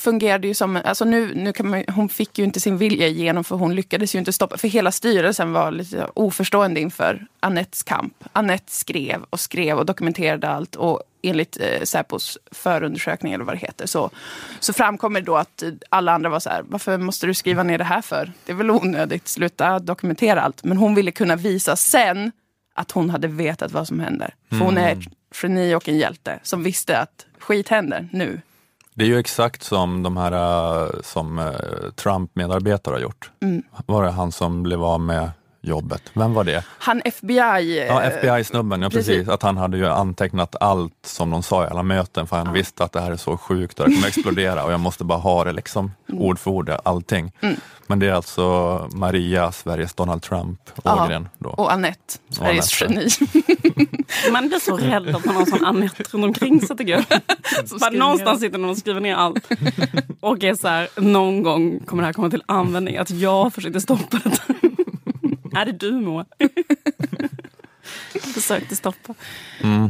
[0.00, 3.44] fungerade ju som, alltså nu, nu kan man, hon fick ju inte sin vilja igenom
[3.44, 8.14] för hon lyckades ju inte stoppa, för hela styrelsen var lite oförstående inför Anettes kamp.
[8.32, 13.58] Anette skrev och skrev och dokumenterade allt och enligt eh, Säpos förundersökning eller vad det
[13.58, 14.10] heter så,
[14.60, 17.78] så framkommer det då att alla andra var så här, varför måste du skriva ner
[17.78, 18.32] det här för?
[18.44, 20.64] Det är väl onödigt, sluta dokumentera allt.
[20.64, 22.32] Men hon ville kunna visa sen
[22.74, 24.34] att hon hade vetat vad som händer.
[24.48, 25.04] För hon är mm
[25.42, 28.40] geni och en hjälte som visste att skit händer nu.
[28.94, 33.30] Det är ju exakt som de här eh, som eh, Trump-medarbetare har gjort.
[33.42, 33.62] Mm.
[33.86, 35.30] Var det han som blev av med
[35.62, 36.02] jobbet?
[36.14, 36.64] Vem var det?
[36.78, 37.86] Han FBI...
[37.88, 39.06] Ja, eh, FBI-snubben, ja precis.
[39.06, 39.28] precis.
[39.28, 42.84] Att han hade ju antecknat allt som de sa i alla möten för han visste
[42.84, 45.44] att det här är så sjukt och det kommer explodera och jag måste bara ha
[45.44, 47.32] det liksom ord för ord, allting.
[47.40, 47.56] Mm.
[47.86, 48.42] Men det är alltså
[48.92, 51.28] Maria, Sveriges Donald Trump, Ja, Ågren.
[51.38, 51.48] Då.
[51.48, 52.94] Och Annette, Sveriges Anette.
[52.94, 53.86] geni.
[54.32, 57.04] Man blir så rädd att man har en sån Anette runt omkring sig tycker jag.
[57.80, 59.48] Bara någonstans sitter någon och skriver ner allt.
[60.20, 62.96] Och är så här, någon gång kommer det här komma till användning.
[62.96, 64.71] Att jag försökte stoppa det.
[65.60, 66.26] är det du Moa?
[68.34, 69.14] Försökte stoppa.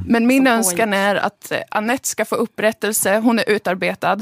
[0.06, 3.18] Men min Så önskan är att eh, Annette ska få upprättelse.
[3.18, 4.18] Hon är utarbetad.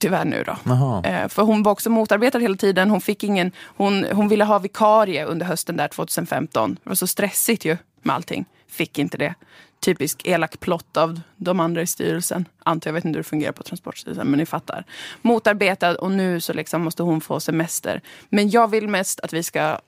[0.00, 0.56] Tyvärr nu då.
[1.04, 2.90] Eh, För hon var också motarbetad hela tiden.
[2.90, 6.74] Hon, fick ingen, hon, hon ville ha vikarie under hösten där 2015.
[6.82, 8.44] Det var så stressigt ju med allting.
[8.70, 9.34] fick inte det.
[9.80, 12.44] Typisk elak plott av de andra i styrelsen.
[12.64, 14.84] Antar jag vet inte hur det fungerar på Transportstyrelsen, men ni fattar.
[15.22, 18.00] Motarbetad och nu så liksom måste hon få semester.
[18.28, 19.78] Men jag vill mest att vi ska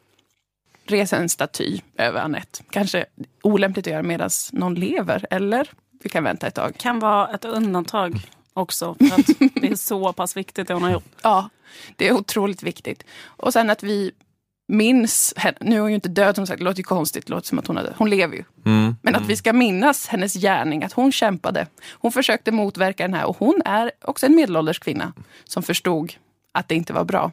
[0.91, 2.63] resa en staty över Anette.
[2.71, 3.05] Kanske
[3.43, 5.71] olämpligt att göra medan någon lever, eller?
[6.03, 6.75] Vi kan vänta ett tag.
[6.79, 8.21] Kan vara ett undantag
[8.53, 8.95] också.
[8.95, 11.05] För att det är så pass viktigt det hon har gjort.
[11.23, 11.49] Ja,
[11.97, 13.05] det är otroligt viktigt.
[13.25, 14.13] Och sen att vi
[14.69, 15.57] minns henne.
[15.61, 17.27] Nu är hon ju inte död som sagt, det låter ju konstigt.
[17.27, 17.95] Det låter som att hon är död.
[17.97, 18.45] Hon lever ju.
[18.67, 18.97] Mm.
[19.03, 21.67] Men att vi ska minnas hennes gärning, att hon kämpade.
[21.91, 25.13] Hon försökte motverka den här och hon är också en medelålders kvinna
[25.45, 26.15] som förstod
[26.53, 27.33] att det inte var bra.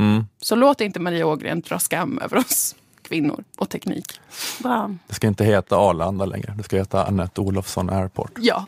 [0.00, 0.26] Mm.
[0.40, 4.20] Så låt inte Maria Ågren dra skam över oss kvinnor och teknik.
[4.62, 4.90] Bra.
[5.06, 6.54] Det ska inte heta Arlanda längre.
[6.56, 8.30] Det ska heta Annette Olofsson Airport.
[8.38, 8.66] Ja,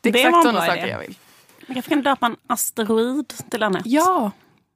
[0.00, 1.18] det är Det exakt sådana saker jag vill.
[1.66, 3.88] Jag kanske kan döpa en asteroid till Anette.
[3.88, 4.30] Ja,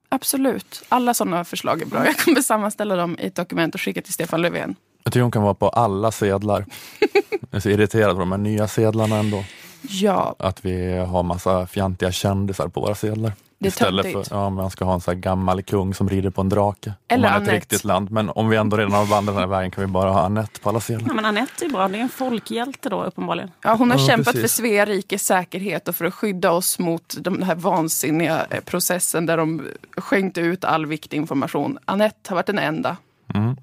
[0.08, 0.82] absolut.
[0.88, 2.06] Alla sådana förslag är bra.
[2.06, 4.74] Jag kommer sammanställa dem i ett dokument och skicka till Stefan Löfven.
[5.04, 6.66] Jag tycker hon kan vara på alla sedlar.
[7.40, 9.44] Jag är så irriterad på de här nya sedlarna ändå.
[9.82, 13.32] Ja, Att vi har massa fjantiga kändisar på våra sedlar.
[13.58, 16.30] Det är Istället för ja, man ska ha en sån här gammal kung som rider
[16.30, 16.92] på en drake.
[17.08, 18.10] Eller om man är ett riktigt land.
[18.10, 20.60] Men om vi ändå redan har vandrat den här vägen kan vi bara ha Anette
[20.60, 21.04] på alla sedlar.
[21.08, 21.88] Ja, men Anette är bra.
[21.88, 23.50] Det är en folkhjälte då uppenbarligen.
[23.62, 24.40] Ja, hon har Ja, kämpat precis.
[24.56, 29.26] för Svea rikes säkerhet och för att skydda oss mot den här vansinniga eh, processen
[29.26, 29.62] där de
[29.96, 31.78] skänkte ut all viktig information.
[31.84, 32.96] Anette har varit den enda.
[33.34, 33.56] Mm.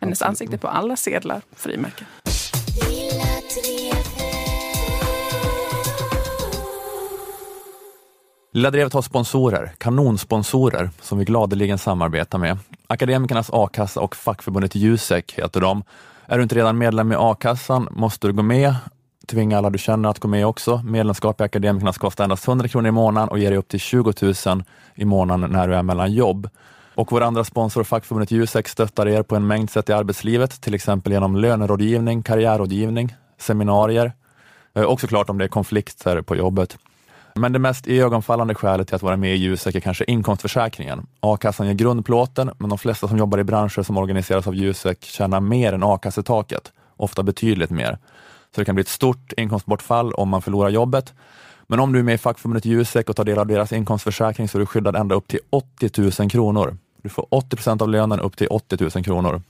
[0.00, 2.06] Hennes ansikte på alla sedlar, frimärken.
[8.52, 12.58] Lilla Drevet har sponsorer, kanonsponsorer, som vi gladeligen samarbetar med.
[12.86, 15.82] Akademikernas a-kassa och fackförbundet Jusek heter de.
[16.26, 18.74] Är du inte redan medlem i a-kassan måste du gå med.
[19.26, 20.82] Tvinga alla du känner att gå med också.
[20.84, 24.12] Medlemskap i Akademikernas kostar endast 100 kronor i månaden och ger dig upp till 20
[24.46, 26.48] 000 i månaden när du är mellan jobb.
[26.94, 30.74] Och vår andra sponsor, fackförbundet Jusek, stöttar er på en mängd sätt i arbetslivet, till
[30.74, 34.12] exempel genom lönerådgivning, karriärrådgivning, seminarier
[34.74, 36.78] eh, och såklart om det är konflikter på jobbet.
[37.40, 41.06] Men det mest iögonfallande skälet till att vara med i Jusek är kanske inkomstförsäkringen.
[41.20, 45.40] A-kassan ger grundplåten, men de flesta som jobbar i branscher som organiseras av Jusek tjänar
[45.40, 47.98] mer än a-kassetaket, ofta betydligt mer.
[48.54, 51.14] Så det kan bli ett stort inkomstbortfall om man förlorar jobbet.
[51.66, 54.58] Men om du är med i fackförbundet Jusek och tar del av deras inkomstförsäkring så
[54.58, 56.76] är du skyddad ända upp till 80 000 kronor.
[57.02, 59.42] Du får 80 procent av lönen upp till 80 000 kronor.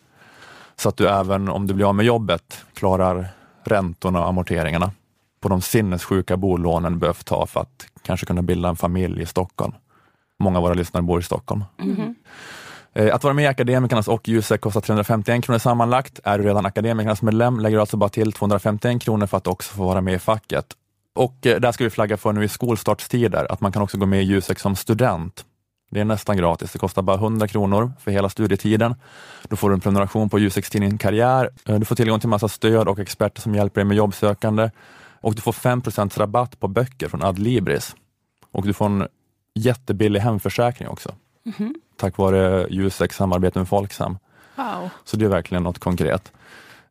[0.76, 3.28] Så att du även om du blir av med jobbet klarar
[3.64, 4.90] räntorna och amorteringarna
[5.40, 9.72] på de sinnessjuka bolånen behövt ta för att kanske kunna bilda en familj i Stockholm.
[10.38, 11.64] Många av våra lyssnare bor i Stockholm.
[12.92, 16.20] Eh, Att vara med i Akademikernas och Jusek kostar 351 kronor sammanlagt.
[16.24, 19.74] Är du redan Akademikernas medlem lägger du alltså bara till 251 kronor för att också
[19.74, 20.66] få vara med i facket.
[21.14, 24.06] Och eh, där ska vi flagga för nu i skolstartstider, att man kan också gå
[24.06, 25.44] med i Jusek som student.
[25.90, 28.94] Det är nästan gratis, det kostar bara 100 kronor för hela studietiden.
[29.48, 31.50] Då får du en prenumeration på Juseks tidning Karriär.
[31.66, 34.70] Eh, Du får tillgång till massa stöd och experter som hjälper dig med jobbsökande.
[35.20, 37.96] Och du får 5% rabatt på böcker från Adlibris.
[38.52, 39.08] Och du får en
[39.54, 41.14] jättebillig hemförsäkring också.
[41.96, 44.18] Tack vare Juseks samarbete med Folksam.
[44.56, 44.90] Wow.
[45.04, 46.32] Så det är verkligen något konkret.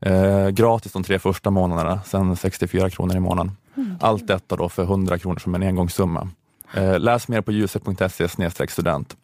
[0.02, 3.58] Eh, gratis de tre första månaderna, sen 64 kronor i månaden.
[4.02, 6.30] Allt detta då för 100 kronor som en engångssumma.
[6.74, 8.28] Eh, läs mer på jusek.se
[8.68, 9.16] student.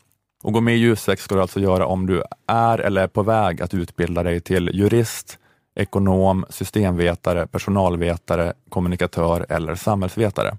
[0.43, 3.23] Och gå med i Jusek ska du alltså göra om du är eller är på
[3.23, 5.39] väg att utbilda dig till jurist,
[5.75, 10.57] ekonom, systemvetare, personalvetare, kommunikatör eller samhällsvetare.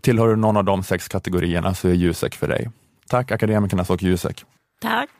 [0.00, 2.70] Tillhör du någon av de sex kategorierna så är Jusek för dig.
[3.08, 4.44] Tack Akademikernas och Jusek.
[4.80, 5.10] Tack.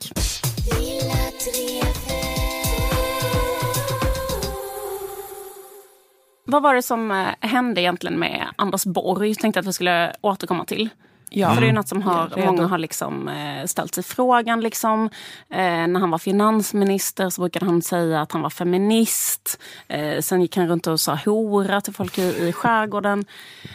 [6.50, 9.28] Vad var det som eh, hände egentligen med Anders Borg?
[9.28, 10.88] Jag tänkte att vi skulle återkomma till.
[11.30, 11.54] Ja.
[11.54, 12.46] För det är något som har, redo.
[12.46, 14.60] många har liksom, eh, ställt sig frågan.
[14.60, 15.10] Liksom.
[15.50, 19.60] Eh, när han var finansminister så brukade han säga att han var feminist.
[19.88, 23.24] Eh, sen gick han runt och sa hora till folk i, i skärgården.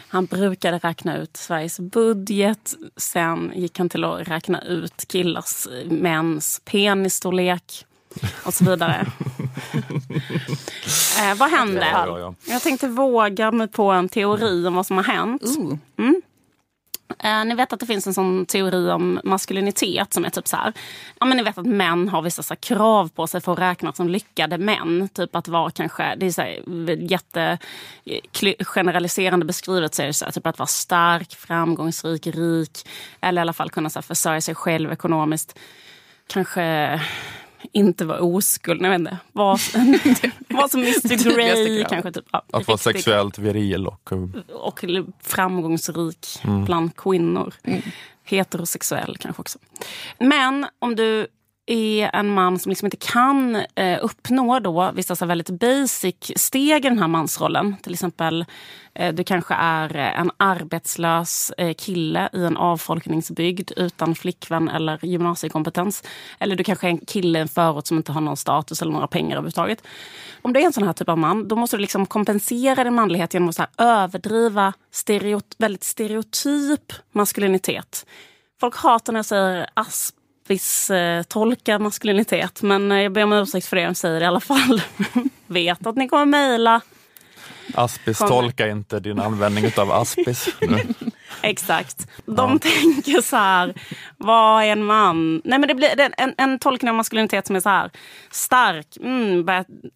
[0.08, 2.74] Han brukade räkna ut Sveriges budget.
[2.96, 7.86] Sen gick han till att räkna ut killars, eh, mäns penisstorlek
[8.44, 9.06] och så vidare.
[11.20, 11.90] eh, vad händer?
[11.92, 15.42] Ja, ja, Jag tänkte våga mig på en teori om vad som har hänt.
[15.42, 15.78] Ooh.
[17.18, 20.56] Eh, ni vet att det finns en sån teori om maskulinitet som är typ så
[20.56, 20.72] här.
[21.20, 23.96] Ja, men ni vet att män har vissa så krav på sig för att räknas
[23.96, 25.08] som lyckade män.
[25.08, 27.58] Typ att vara kanske, det är så här, eh, jätte
[28.04, 32.88] eh, generaliserande beskrivet så är det så här, typ att vara stark, framgångsrik, rik.
[33.20, 35.58] Eller i alla fall kunna så här, försörja sig själv ekonomiskt.
[36.26, 37.00] Kanske
[37.72, 39.18] inte vara oskuld, jag vet inte.
[39.32, 39.60] Var,
[40.54, 42.12] var som Mr Grey, kanske.
[42.12, 44.10] Typ, ja, Att vara sexuellt viril och
[44.52, 44.84] och
[45.22, 46.26] framgångsrik
[46.66, 47.54] bland kvinnor.
[48.24, 49.58] Heterosexuell kanske också.
[50.18, 51.26] Men om du
[51.66, 56.84] är en man som liksom inte kan eh, uppnå då vissa så väldigt basic steg
[56.84, 57.76] i den här mansrollen.
[57.82, 58.44] Till exempel,
[58.94, 66.02] eh, du kanske är en arbetslös eh, kille i en avfolkningsbygd utan flickvän eller gymnasiekompetens.
[66.38, 68.92] Eller du kanske är en kille i en förort som inte har någon status eller
[68.92, 69.82] några pengar överhuvudtaget.
[70.42, 72.94] Om du är en sån här typ av man, då måste du liksom kompensera din
[72.94, 78.06] manlighet genom att så här överdriva stereot väldigt stereotyp maskulinitet.
[78.60, 80.16] Folk hatar när jag säger asp
[80.90, 82.62] eh, tolka maskulinitet.
[82.62, 84.82] Men eh, jag ber om ursäkt för det jag säger i alla fall.
[85.46, 86.80] Vet att ni kommer mejla.
[87.74, 88.30] Aspis, Kommer.
[88.30, 90.48] tolka inte din användning av aspis.
[91.42, 92.08] Exakt.
[92.26, 93.74] De tänker så här,
[94.16, 95.42] vad är en man?
[95.44, 97.90] Nej men det blir det en, en tolkning av maskulinitet som är så här,
[98.30, 99.48] stark, mm,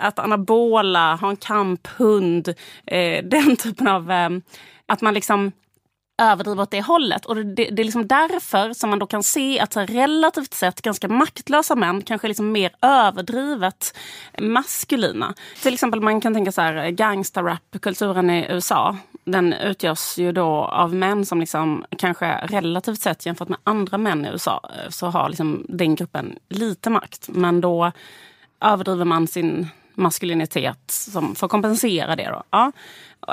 [0.02, 2.48] äta anabola, ha en kamphund.
[2.86, 4.30] Eh, den typen av, eh,
[4.86, 5.52] att man liksom
[6.18, 7.26] överdriva åt det hållet.
[7.26, 10.54] Och det, det är liksom därför som man då kan se att så här relativt
[10.54, 13.96] sett ganska maktlösa män kanske är liksom mer överdrivet
[14.38, 15.34] maskulina.
[15.62, 18.96] Till exempel man kan tänka så här gangsterrap-kulturen i USA.
[19.24, 24.24] Den utgörs ju då av män som liksom kanske relativt sett jämfört med andra män
[24.24, 27.28] i USA eh, så har liksom den gruppen lite makt.
[27.28, 27.92] Men då
[28.60, 32.30] överdriver man sin maskulinitet som, för att kompensera det.
[32.30, 32.42] Då.
[32.50, 32.72] Ja.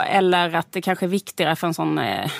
[0.07, 2.31] Eller att det kanske är viktigare för en sån eh,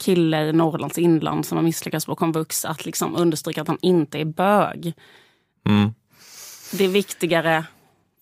[0.00, 4.18] kille i Norrlands inland som har misslyckats på komvux att liksom understryka att han inte
[4.18, 4.94] är bög.
[5.68, 5.94] Mm.
[6.72, 7.64] Det är viktigare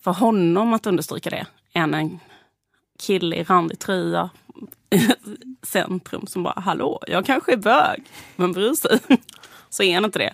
[0.03, 2.19] för honom att understryka det än en
[2.99, 4.29] kille i randig tröja
[5.63, 8.03] centrum som bara hallå, jag kanske är bög.
[8.35, 8.99] Vem bryr sig?
[9.69, 10.33] Så är han inte det.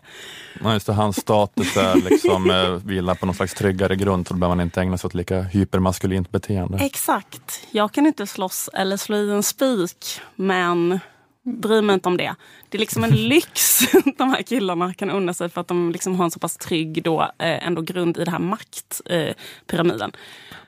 [0.64, 4.34] Ja, just det, hans status är liksom, eh, vilar på någon slags tryggare grund så
[4.34, 6.78] då behöver man inte ägna sig åt lika hypermaskulint beteende.
[6.78, 7.68] Exakt.
[7.72, 11.00] Jag kan inte slåss eller slå i en spik, men
[11.48, 12.36] bryr mig inte om det.
[12.70, 13.80] Det är liksom en lyx
[14.18, 17.04] de här killarna kan unna sig för att de liksom har en så pass trygg
[17.04, 20.12] då, eh, ändå grund i den här maktpyramiden.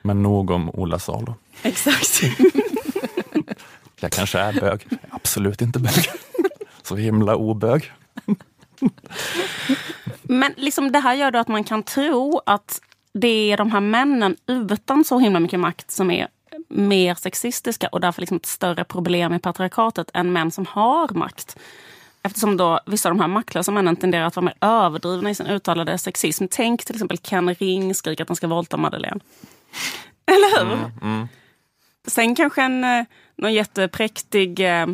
[0.02, 1.34] Men nog om Ola Salo.
[1.62, 2.22] Exakt.
[4.00, 6.10] Jag kanske är bög, absolut inte bög.
[6.82, 7.92] Så himla obög.
[10.22, 12.80] Men liksom det här gör då att man kan tro att
[13.12, 16.28] det är de här männen utan så himla mycket makt som är
[16.70, 21.56] mer sexistiska och därför liksom ett större problem i patriarkatet än män som har makt.
[22.22, 25.46] Eftersom då vissa av de här maktlösa männen tenderar att vara mer överdrivna i sin
[25.46, 26.44] uttalade sexism.
[26.50, 29.20] Tänk till exempel Ken Ring skriker att han ska våldta Madeleine.
[30.26, 31.28] Eller hur?
[32.06, 33.04] Sen kanske en eh,
[33.36, 34.86] någon jättepräktig, eh,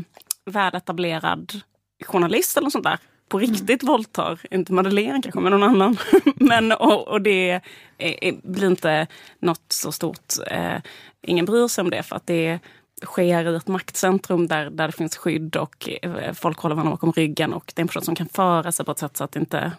[0.45, 1.61] väletablerad
[2.05, 2.99] journalist eller något sånt där
[3.29, 5.97] på riktigt våldtar, inte Madeleine kanske, men någon annan.
[6.35, 7.61] men, och, och det är,
[7.99, 9.07] är, blir inte
[9.39, 10.35] något så stort.
[10.47, 10.77] Eh,
[11.23, 12.59] ingen bryr sig om det för att det
[13.05, 17.13] sker i ett maktcentrum där, där det finns skydd och eh, folk håller varandra bakom
[17.13, 19.33] ryggen och det är en person som kan föra sig på ett sätt så att
[19.33, 19.73] det inte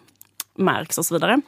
[0.54, 1.40] märks och så vidare.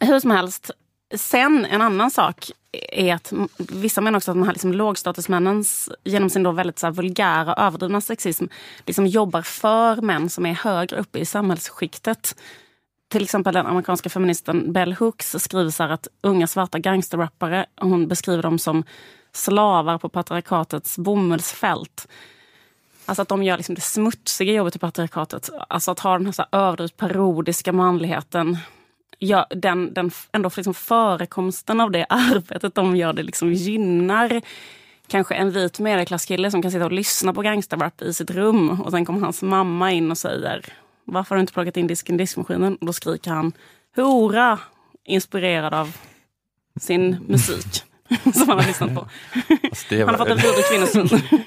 [0.00, 0.70] Hur som helst,
[1.14, 6.30] sen en annan sak är att vissa menar också att de här liksom lågstatusmännens, genom
[6.30, 8.44] sin då väldigt så här vulgära överdrivna sexism,
[8.86, 12.36] liksom jobbar för män som är högre uppe i samhällsskiktet.
[13.08, 18.08] Till exempel den amerikanska feministen Bell Hooks skriver så här att unga svarta gangsterrappare, hon
[18.08, 18.84] beskriver dem som
[19.32, 22.08] slavar på patriarkatets bomullsfält.
[23.06, 25.50] Alltså att de gör liksom det smutsiga jobbet i patriarkatet.
[25.68, 28.58] Alltså att ha den här, så här överdrivet parodiska manligheten.
[29.24, 34.42] Ja, den, den ändå liksom förekomsten av det arbetet de gör, det liksom gynnar
[35.06, 38.80] kanske en vit medelklasskille som kan sitta och lyssna på gangsterrap i sitt rum.
[38.80, 40.64] Och sen kommer hans mamma in och säger
[41.04, 42.76] varför har du inte plockat in disken i diskmaskinen?
[42.76, 43.52] Och då skriker han
[43.96, 44.58] hora,
[45.04, 45.96] inspirerad av
[46.80, 47.91] sin musik.
[48.34, 49.06] som han har lyssnat på.
[49.88, 51.20] Det Han har fått en vidrig kvinnosyn.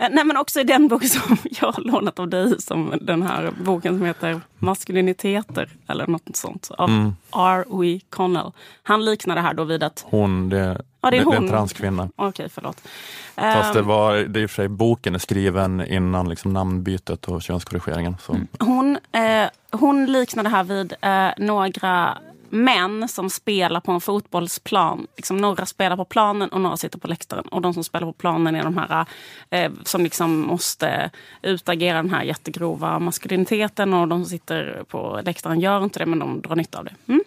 [0.00, 3.22] Eh, Nej men också i den bok som jag har lånat av dig, som den
[3.22, 7.16] här boken som heter Maskuliniteter eller något sånt av Mm.
[7.32, 8.00] R.W.
[8.10, 8.52] Connell.
[8.82, 10.56] Han liknar det här då vid att, hon, det,
[11.00, 11.34] Ja, det är det, det är hon.
[11.44, 12.08] en transkvinna.
[12.16, 12.82] okej förlåt.
[13.34, 16.52] Fast det Ehm, var, det är i och för sig, boken är skriven innan liksom
[16.52, 18.16] namnbytet och könskorrigeringen.
[18.20, 18.36] Så.
[18.58, 22.18] hon, eh, hon liknar det här vid eh, några
[22.50, 25.06] män som spelar på en fotbollsplan.
[25.16, 27.44] Liksom några spelar på planen och några sitter på läktaren.
[27.44, 29.06] Och de som spelar på planen är de här
[29.50, 31.10] eh, som liksom måste
[31.42, 33.94] utagera den här jättegrova maskuliniteten.
[33.94, 36.94] Och de som sitter på läktaren gör inte det, men de drar nytta av det.
[37.06, 37.24] Mm.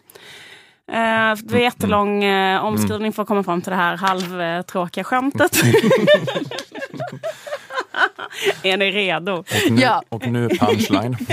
[0.91, 5.51] Eh, det var jättelång eh, omskrivning för att komma fram till det här halvtråkiga skämtet.
[8.63, 9.31] är ni redo?
[9.31, 10.03] Och, nu, Ja.
[10.09, 11.17] och nu punchline.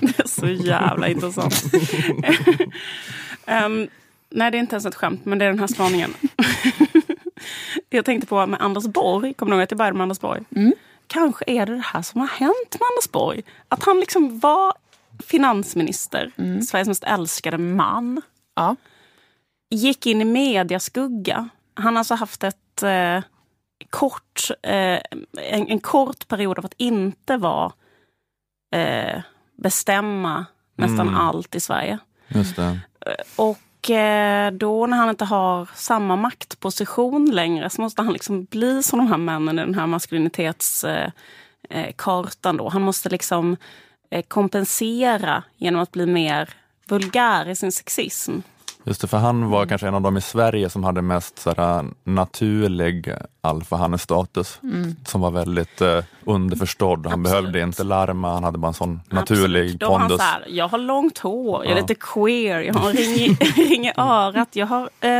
[0.00, 1.62] Det är så jävla intressant.
[3.46, 3.88] Ehm,
[4.30, 6.14] nej, det är inte ens ett skämt, men det är den här spaningen.
[7.90, 9.34] jag tänkte på med Anders Borg.
[9.34, 10.42] Kommer ni ihåg att jag började med Anders Borg?
[11.06, 13.42] Kanske är det det här som har hänt med Anders Borg.
[13.68, 14.72] Att han liksom var
[15.26, 16.30] finansminister,
[16.68, 18.22] Sveriges mest älskade man,
[18.56, 18.76] Ja.
[19.70, 21.48] gick in i mediaskugga.
[21.74, 23.22] Han har alltså haft ett eh,
[23.90, 25.00] kort, eh,
[25.50, 27.72] en, en kort period av att inte vara
[28.74, 29.20] eh,
[29.56, 30.46] bestämma
[30.76, 31.98] nästan allt i Sverige.
[32.28, 32.80] Det.
[33.36, 38.82] Och eh, då när han inte har samma maktposition längre så måste han liksom bli
[38.82, 41.12] som de här männen i den här maskulinitetskartan.
[41.70, 42.68] Eh, eh, då.
[42.68, 43.56] Han måste liksom
[44.10, 46.48] eh, kompensera genom att bli mer
[46.88, 48.32] vulgär i sin sexism.
[48.88, 51.84] Just det, för han var kanske en av de i Sverige som hade mest sådär,
[52.04, 54.60] naturlig alfahanne-status.
[55.06, 57.06] Som var väldigt eh, underförstådd.
[57.06, 57.24] Han Absolut.
[57.42, 59.80] behövde inte larma, han hade bara en sån naturlig Absolut.
[59.80, 60.18] Då var han pondus.
[60.26, 61.80] så här, jag har långt hår, jag är Ja.
[61.82, 65.10] lite queer, jag har ring i, ring i örat, jag, har, eh,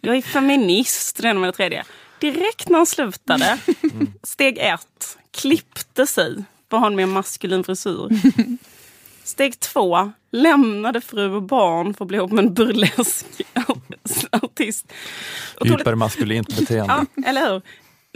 [0.00, 1.84] jag är feminist, det ena med det tredje.
[2.20, 3.58] Direkt när han slutade,
[4.22, 8.08] steg ett, klippte sig för att ha en mer maskulin frisyr.
[9.24, 13.26] Steg två, lämnade fru och barn för att bli ihop med en burlesk
[14.32, 14.92] artist.
[15.60, 17.06] Hypermaskulint beteende.
[17.14, 17.62] Ja, eller hur?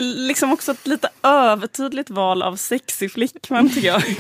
[0.05, 4.03] Liksom också ett lite övertydligt val av sexig flickvän tycker jag.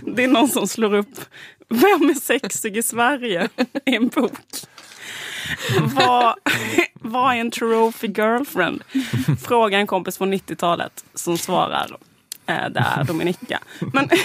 [0.00, 1.20] Det är någon som slår upp
[1.68, 3.48] Vem är sexig i Sverige?
[3.86, 4.32] i en bok.
[5.80, 6.34] Vad,
[6.94, 8.82] vad är en trophy girlfriend?
[9.42, 11.96] Fråga en kompis från 90-talet som svarar
[12.52, 13.58] eh, det är Dominika.
[13.92, 14.08] Men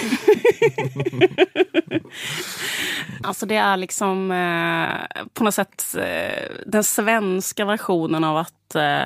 [3.22, 9.02] alltså det är liksom eh, på något sätt eh, den svenska versionen av att eh,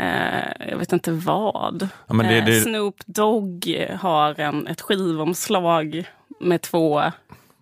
[0.00, 1.88] eh, jag vet inte vad.
[2.06, 6.04] Ja, det- Eh, det- Snoop Dogg har en, ett skivomslag
[6.40, 7.02] med två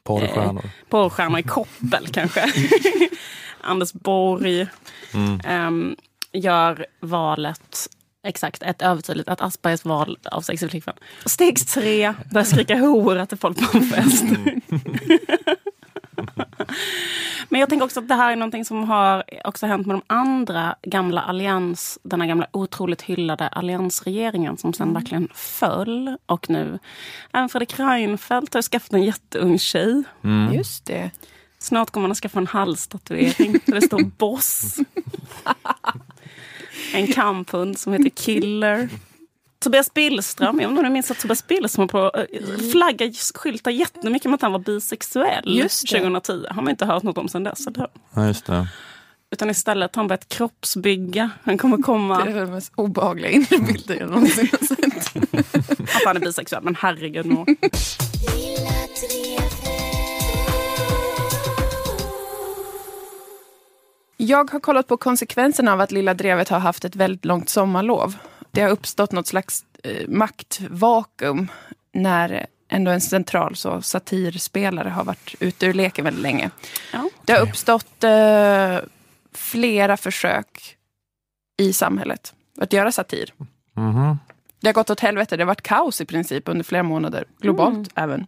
[0.05, 0.71] Porrstjärnor.
[0.89, 2.45] porrstjärnor i koppel kanske.
[3.61, 4.67] Anders Borg
[5.45, 5.97] ehm,
[6.33, 7.87] gör valet,
[8.23, 10.95] exakt, ett övertydligt, ett Aspergers val av sexig flickvän.
[11.27, 14.25] Steg tre, börja skrika hora till folk på en fest.
[17.49, 20.03] Men jag tänker också att det här är någonting som har också hänt med de
[20.07, 26.17] andra gamla allians, den här gamla otroligt hyllade alliansregeringen som sen verkligen föll.
[26.27, 26.79] Och nu,
[27.33, 30.03] även Fredrik Reinfeldt har skaffat en jätteung tjej.
[30.53, 31.11] Just det.
[31.59, 34.77] Snart kommer han att skaffa en halstatuering där det står boss.
[36.93, 38.89] En kamphund som heter Killer.
[39.59, 44.31] Tobias Billström, jag inte om du minns att Tobias Billström på äh, flagga skyltar jättemycket
[44.31, 45.99] med att han var bisexuell Just det.
[45.99, 46.45] 2010.
[46.51, 47.67] Har man inte hört något om sen dess.
[47.67, 47.81] Eller?
[47.81, 47.89] hur?
[48.15, 48.69] Ja, just det.
[49.33, 51.31] Utan istället har han börjat kroppsbygga.
[51.45, 55.17] Han kommer Det komma är den mest obehagliga inre bilden jag någonsin har sett.
[55.97, 56.63] att han är bisexuell.
[56.63, 57.27] Men herregud.
[64.23, 68.17] Jag har kollat på konsekvenserna av att Lilla Drevet har haft ett väldigt långt sommarlov.
[68.51, 71.49] Det har uppstått något slags eh, maktvakuum
[71.93, 76.51] när ändå en central så satirspelare har varit ute ur leken väldigt länge.
[76.93, 77.11] Ja.
[77.25, 78.79] Det har uppstått eh,
[79.33, 80.77] flera försök
[81.59, 83.35] i samhället att göra satir.
[83.77, 84.19] Mhm.
[84.61, 85.37] Det har gått åt helvete.
[85.37, 87.25] Det har varit kaos i princip under flera månader.
[87.41, 88.27] Globalt även.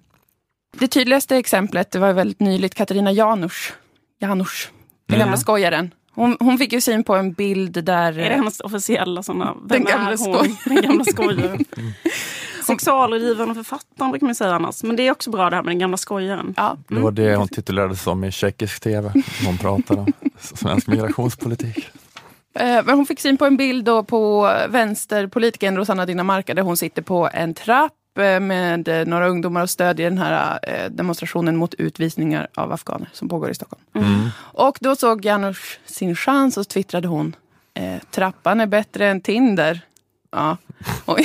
[0.78, 3.72] Det tydligaste exemplet det var väldigt nyligt Katarina Janouch.
[4.20, 4.70] Janouch,
[5.06, 5.94] den gamla skojaren.
[6.14, 8.18] Hon, hon fick ju syn på en bild där...
[8.18, 9.54] Är det hennes officiella såna?
[9.54, 10.34] Vem Den gamla är hon?
[10.34, 11.64] skoj- Den gamla skojaren.
[12.66, 14.82] Sexualrådgivaren och författaren brukar man säga annars.
[14.82, 16.54] Men det är också bra det här med den gamla skojaren.
[16.56, 19.12] Ja, Det var det hon titulerades som i tjeckisk tv.
[19.46, 21.78] Hon pratade om svensk migrationspolitik.
[22.54, 26.76] Eh, Men hon fick syn på en bild då på vänsterpolitikern Rosanna Dinamarca där hon
[26.76, 31.74] sitter på en trapp med eh, några ungdomar och stödjer den här eh, demonstrationen mot
[31.74, 33.82] utvisningar av afghaner som pågår i Stockholm.
[34.36, 37.36] Och då såg Janusz sin chans och twittrade hon
[37.74, 39.80] eh, trappan är bättre än Tinder.
[40.30, 40.56] Ja.
[41.06, 41.18] Och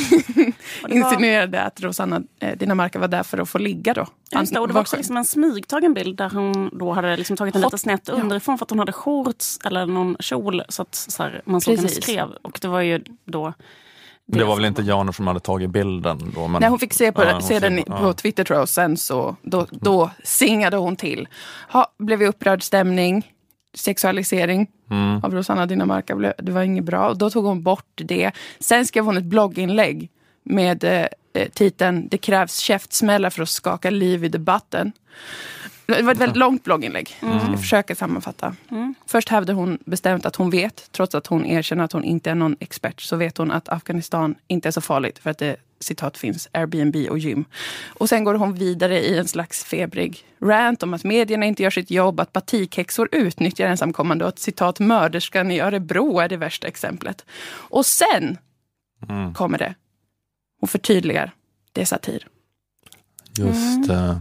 [0.90, 4.08] insinuerade att Rosanna eh, Dinamarca var där för att få ligga då.
[4.32, 7.38] Just det, och det var också liksom en smygtagen bild där hon då hade liksom
[7.38, 10.96] tagit en lite snett underifrån för att hon hade shorts eller någon kjol så att
[10.96, 12.28] så här, man såg henne skrev.
[12.42, 13.54] Och det var ju då...
[14.28, 16.48] Det var väl inte Janor som hade tagit bilden då?
[16.48, 16.60] Men...
[16.62, 18.14] Nej, hon fick se, på, Ja, se den på- på ja.
[18.14, 21.28] Twitter tror jag och sen så då, då singade hon till.
[21.72, 23.32] Ha, blev ju upprörd stämning,
[23.74, 25.24] sexualisering Mm.
[25.24, 26.16] av Rosanna Dinamarca.
[26.38, 27.10] Det var inget bra.
[27.10, 28.32] Och då tog hon bort det.
[28.60, 30.10] Sen skrev hon ett blogginlägg
[30.44, 31.06] med eh,
[31.46, 34.92] titeln Det krävs käftsmällar för att skaka liv i debatten.
[35.86, 37.16] Det var ett väldigt långt blogginlägg.
[37.22, 38.56] Jag försöker sammanfatta.
[39.06, 42.36] Först hävdade hon bestämt att hon vet, trots att hon erkänner att hon inte är
[42.36, 46.18] någon expert, så vet hon att Afghanistan inte är så farligt för att det citat
[46.18, 47.46] finns Airbnb och gym.
[47.88, 51.70] Och sen går hon vidare i en slags febrig rant om att medierna inte gör
[51.70, 56.68] sitt jobb, att batikhäxor utnyttjar ensamkommande och att citat mörderskan i Örebro är det värsta
[56.68, 57.26] exemplet.
[57.50, 58.38] Och sen
[59.34, 59.76] kommer det.
[60.60, 61.32] Hon förtydligar.
[61.74, 62.28] Det är satir.
[63.38, 64.18] Just eh,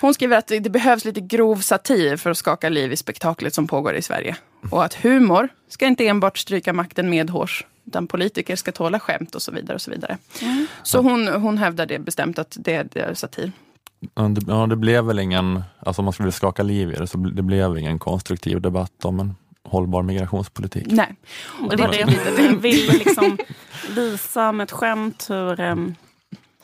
[0.00, 3.66] Hon skriver att det behövs lite grov satir för att skaka liv i spektaklet som
[3.66, 4.36] pågår i Sverige.
[4.70, 9.42] Och att humor ska inte enbart stryka makten medhårs, utan politiker ska tåla skämt och
[9.42, 9.74] så vidare.
[9.74, 10.18] och Så vidare.
[10.82, 13.52] Så hon, hon hävdar det bestämt att det, det är satir.
[14.14, 17.06] Ja, det, ja, det blev väl ingen, alltså om man skulle skaka liv i det,
[17.06, 19.34] så det blev ingen konstruktiv debatt om en
[19.64, 20.86] hållbar migrationspolitik.
[20.90, 21.14] Nej.
[21.62, 22.04] Och det var det
[22.48, 23.38] hon ville liksom
[23.94, 25.94] visa med ett skämt hur, um,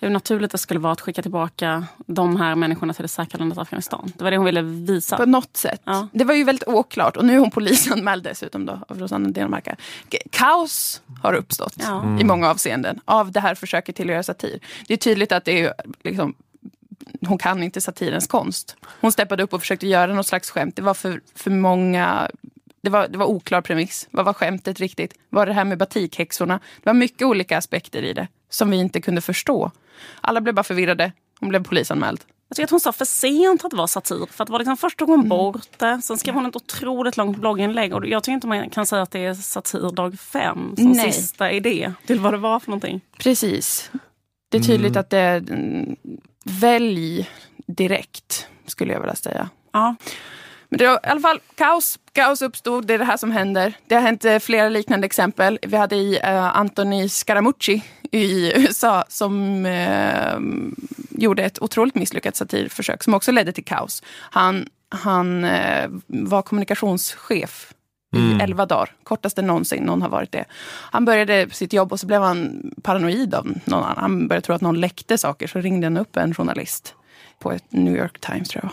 [0.01, 3.59] hur naturligt det skulle vara att skicka tillbaka de här människorna till det säkra landet
[3.59, 4.13] Afghanistan.
[4.17, 5.17] Det var det hon ville visa.
[5.17, 5.81] På något sätt.
[5.85, 6.09] Ja.
[6.13, 7.17] Det var ju väldigt oklart.
[7.17, 9.77] Och nu är hon polisanmäld dessutom då, av Rosanna Denmarka.
[10.13, 12.19] K- Kaos har uppstått Ja.
[12.21, 14.61] i många avseenden av det här försöket till att göra satir.
[14.89, 15.75] Det är tydligt att det är
[16.05, 16.35] liksom,
[17.27, 18.77] hon kan inte satirens konst.
[19.01, 20.77] Hon steppade upp och försökte göra något slags skämt.
[20.77, 22.31] Det var för, för många...
[22.87, 24.09] Det var, det var oklar premiss.
[24.11, 25.15] Vad var skämtet riktigt?
[25.31, 26.61] Var det här med batikhäxorna?
[26.83, 29.71] Det var mycket olika aspekter i det som vi inte kunde förstå.
[30.21, 31.13] Alla blev bara förvirrade.
[31.41, 32.21] Hon blev polisanmäld.
[32.49, 34.27] Jag tycker att hon sa för sent att det var satir.
[34.31, 37.17] För att det var liksom, först tog hon bort det, sen skrev hon ett otroligt
[37.17, 37.95] långt blogginlägg.
[37.95, 41.13] Och jag tycker inte man kan säga att det är satir dag fem som Nej.
[41.13, 43.01] sista idé till vad det var för någonting.
[43.19, 43.91] Precis.
[44.49, 45.97] Det är tydligt att det är mm,
[46.45, 47.31] välj
[47.67, 49.49] direkt, skulle jag vilja säga.
[49.73, 49.97] Ja.
[50.69, 51.99] Men det var i alla fall kaos.
[52.13, 53.75] Kaos uppstod, det är det här som händer.
[53.87, 55.59] Det har hänt eh, flera liknande exempel.
[55.63, 60.39] Vi hade i uh, Anthony Scaramucci i USA som eh,
[61.11, 64.03] gjorde ett otroligt misslyckat satirförsök som också ledde till kaos.
[64.19, 67.73] Han, han eh, var kommunikationschef
[68.17, 68.93] i elva dagar.
[69.03, 70.45] Kortaste någonsin någon har varit det.
[70.91, 73.97] Han började sitt jobb och så blev han paranoid av någon annan.
[73.97, 76.95] Han började tro att någon läckte saker så ringde han upp en journalist
[77.39, 78.73] på ett New York Times tror jag.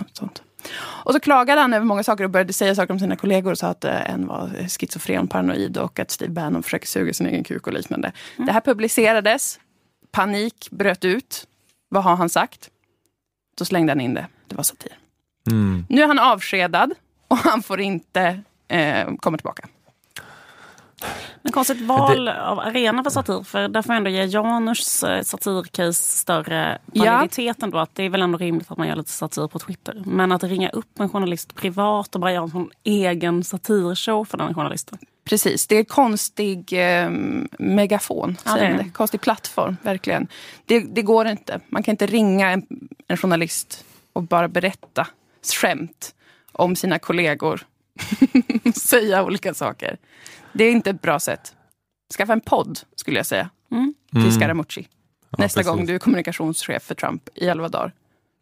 [0.00, 0.42] Något sånt.
[0.76, 3.58] Och så klagade han över många saker och började säga saker om sina kollegor och
[3.58, 7.44] sa att eh, en var schizofren, paranoid och att Steve Bannon försöker suga sin egen
[7.44, 8.12] kuk och liknande.
[8.36, 9.60] Det här publicerades.
[10.10, 11.46] Panik bröt ut.
[11.88, 12.70] Vad har han sagt?
[13.58, 14.26] Då slängde han in det.
[14.48, 14.98] Det var satir.
[15.50, 15.86] Mm.
[15.88, 16.92] Nu är han avskedad
[17.28, 19.68] och han får inte eh, komma tillbaka.
[21.42, 23.42] Men konstigt val av arena för satir.
[23.42, 27.04] För där får jag ändå ge Janus eh, satircase större Ja.
[27.12, 27.78] validitet ändå.
[27.78, 30.02] Att det är väl ändå rimligt att man gör lite satir på Twitter.
[30.06, 34.54] Men att ringa upp en journalist privat och bara göra en egen satirshow för den
[34.54, 34.98] journalisten.
[35.24, 37.10] Precis, det är konstig eh,
[37.58, 38.36] megafon.
[38.44, 38.90] Ja, det det.
[38.92, 40.28] Konstig plattform, verkligen.
[40.64, 41.60] Det, det går inte.
[41.68, 42.66] Man kan inte ringa en,
[43.08, 45.06] en journalist och bara berätta
[45.60, 46.14] skämt
[46.52, 47.60] om sina kollegor.
[48.74, 49.98] Säga olika saker.
[50.52, 51.54] Det är inte ett bra sätt.
[52.16, 53.50] Skaffa en podd, skulle jag säga.
[54.12, 54.88] Till Scaramucci.
[55.38, 55.70] Nästa precis.
[55.70, 57.92] gång du är kommunikationschef för Trump i elva dagar.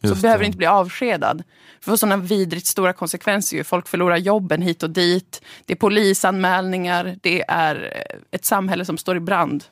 [0.02, 0.42] Så Just behöver det.
[0.42, 1.42] du inte bli avskedad.
[1.80, 3.56] För det får sådana vidrigt stora konsekvenser.
[3.56, 3.64] Ju.
[3.64, 5.42] Folk förlorar jobben hit och dit.
[5.66, 7.18] Det är polisanmälningar.
[7.22, 9.64] Det är eh, ett samhälle som står i brand.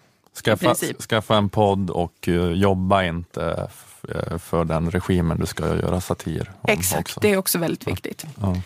[0.45, 1.03] Skaffa, princip.
[1.03, 3.69] skaffa en podd och eh, jobba inte
[4.09, 7.21] eh, för den regimen du ska göra satir om Exakt, också.
[7.21, 8.27] det är också väldigt viktigt.
[8.41, 8.57] Ja.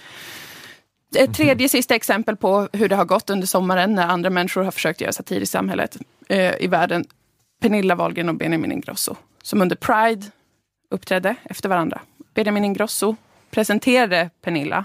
[1.17, 4.71] Ett tredje sista exempel på hur det har gått under sommaren när andra människor har
[4.71, 5.97] försökt göra satir i samhället
[6.29, 7.05] eh, i världen.
[7.61, 10.27] Pernilla Wahlgren och Benjamin Ingrosso som under Pride
[10.91, 12.01] uppträdde efter varandra.
[12.35, 13.17] Benjamin Ingrosso
[13.51, 14.85] presenterade Pernilla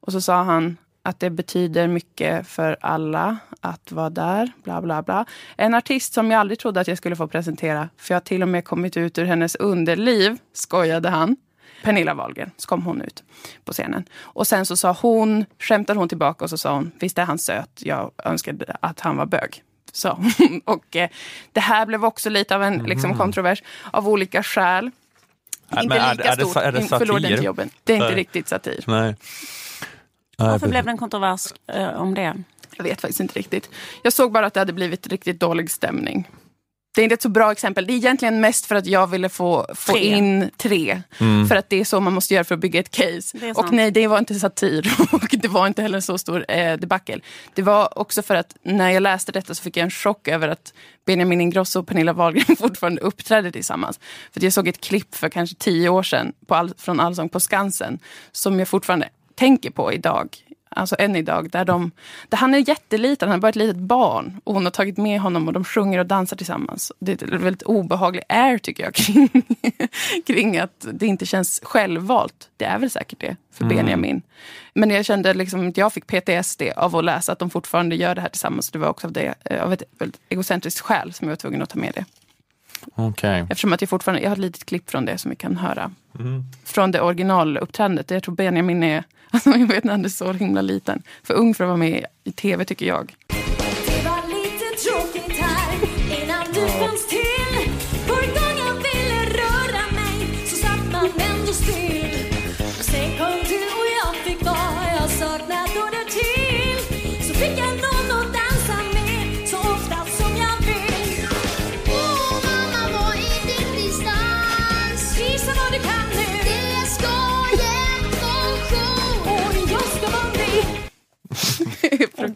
[0.00, 5.02] och så sa han att det betyder mycket för alla att vara där, bla bla
[5.02, 5.24] bla.
[5.56, 8.42] En artist som jag aldrig trodde att jag skulle få presentera, för jag har till
[8.42, 11.36] och med kommit ut ur hennes underliv, skojade han.
[11.86, 13.24] Pernilla Wahlgren, så kom hon ut
[13.64, 14.04] på scenen.
[14.20, 17.38] Och sen så sa hon, skämtade hon tillbaka och så sa hon, visst är han
[17.38, 19.62] söt, jag önskade att han var bög.
[19.92, 20.18] Så.
[20.64, 21.08] och eh,
[21.52, 24.90] det här blev också lite av en liksom, kontrovers av olika skäl.
[25.68, 27.34] Nej, inte men är- lika är det stort, är det in- förlorade satir?
[27.34, 27.70] inte jobben.
[27.84, 28.16] Det är inte Nej.
[28.16, 28.84] riktigt satir.
[28.86, 29.14] Nej.
[30.38, 32.34] Varför blev det en kontrovers eh, om det?
[32.76, 33.70] Jag vet faktiskt inte riktigt.
[34.02, 36.28] Jag såg bara att det hade blivit riktigt dålig stämning.
[36.96, 37.86] Det är inte ett så bra exempel.
[37.86, 40.16] Det är egentligen mest för att jag ville få, få Tre.
[40.16, 41.02] in tre.
[41.48, 43.52] För att det är så man måste göra för att bygga ett case.
[43.54, 44.92] Och nej, det var inte satir.
[45.12, 47.20] Och det var inte heller en så stor eh, debacle.
[47.54, 50.48] Det var också för att när jag läste detta så fick jag en chock över
[50.48, 50.74] att
[51.06, 54.00] Benjamin Ingrosso och Pernilla Wahlgren fortfarande uppträdde tillsammans.
[54.32, 57.28] För att jag såg ett klipp för kanske tio år sedan på all, från Allsång
[57.28, 57.98] på Skansen
[58.32, 60.36] som jag fortfarande tänker på idag.
[60.68, 61.50] Alltså än idag.
[61.50, 61.90] Där, de,
[62.28, 64.40] där han är jätteliten, han är bara ett litet barn.
[64.44, 66.92] Och hon har tagit med honom och de sjunger och dansar tillsammans.
[66.98, 69.42] Det är ett väldigt obehaglig air tycker jag kring,
[70.26, 72.50] kring att det inte känns självvalt.
[72.56, 74.22] Det är väl säkert det för Benjamin.
[74.74, 78.14] Men jag kände liksom att jag fick PTSD av att läsa att de fortfarande gör
[78.14, 78.70] det här tillsammans.
[78.70, 81.62] Det var också av, det, eh, av ett väldigt egocentriskt skäl som jag var tvungen
[81.62, 82.04] att ta med det.
[82.94, 83.40] Okej.
[83.50, 85.90] Eftersom att jag fortfarande, jag har ett litet klipp från det som vi kan höra.
[86.64, 88.10] Från det originaluppträdandet.
[88.10, 91.02] Jag tror Benjamin är, alltså jag vet inte, han är så himla liten.
[91.22, 93.14] För ung för att vara med i tv tycker jag.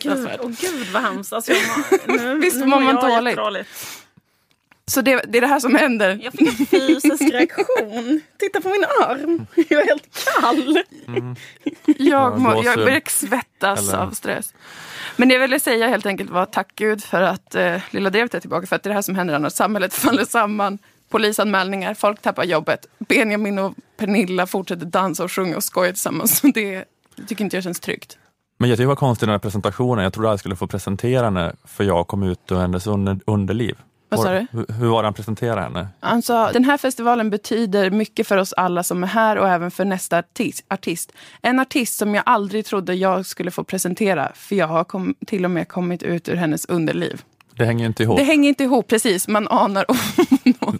[0.06, 1.32] Åh gud, åh gud vad hemskt.
[1.32, 2.94] Alltså, jag mår, nu, Visst nu mår man
[3.36, 3.68] dåligt?
[4.86, 6.20] Så det, det är det här som händer.
[6.22, 8.20] Jag fick en fysisk reaktion.
[8.38, 9.46] Titta på min arm.
[9.68, 10.82] Jag är helt kall.
[11.98, 14.54] Jag, må, jag börjar svettas Eller- av stress.
[15.16, 18.34] Men det jag ville säga helt enkelt var tack Gud för att eh, Lilla Drevet
[18.34, 18.66] är tillbaka.
[18.66, 20.78] För att det är det här som händer när samhället faller samman.
[21.08, 22.86] Polisanmälningar, folk tappar jobbet.
[22.98, 26.38] Benjamin och Pernilla fortsätter dansa och sjunga och skoja tillsammans.
[26.38, 26.84] Så det
[27.28, 28.18] tycker inte jag känns tryggt.
[28.60, 30.04] Men jag tycker det var konstigt den här presentationen.
[30.04, 33.76] Jag trodde jag skulle få presentera henne för jag kom ut ur hennes under, underliv.
[34.08, 34.46] Vad sa du?
[34.52, 35.88] Hur, hur var det han presenterade henne?
[36.00, 39.70] Han sa, den här festivalen betyder mycket för oss alla som är här och även
[39.70, 40.64] för nästa artist.
[40.68, 41.12] artist.
[41.42, 45.44] En artist som jag aldrig trodde jag skulle få presentera, för jag har kom, till
[45.44, 47.22] och med kommit ut ur hennes underliv.
[47.56, 48.18] Det hänger inte ihop.
[48.18, 49.28] Det hänger inte ihop, precis.
[49.28, 49.96] Man anar om
[50.60, 50.78] någon.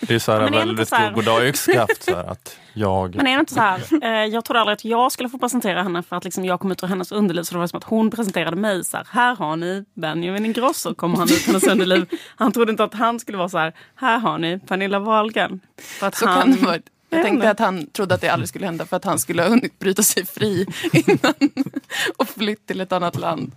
[0.00, 2.08] Det är så här Men är det inte väldigt så här- goddag yxskaft.
[2.08, 3.14] Att jag...
[3.16, 5.82] Men är det inte så här, eh, jag trodde aldrig att jag skulle få presentera
[5.82, 7.42] henne för att liksom jag kom ut ur hennes underliv.
[7.42, 8.84] Så det var som att hon presenterade mig.
[8.84, 12.06] Så här, här har ni Benjamin Ingrosso, kommer han ut ur hennes underliv.
[12.36, 15.60] Han trodde inte att han skulle vara så här, här har ni Pernilla Wahlgren.
[15.78, 16.78] För att Så han, kan det vara.
[17.12, 19.48] Jag tänkte att han trodde att det aldrig skulle hända för att han skulle ha
[19.48, 21.34] hunnit bryta sig fri innan
[22.16, 23.52] och flytt till ett annat land.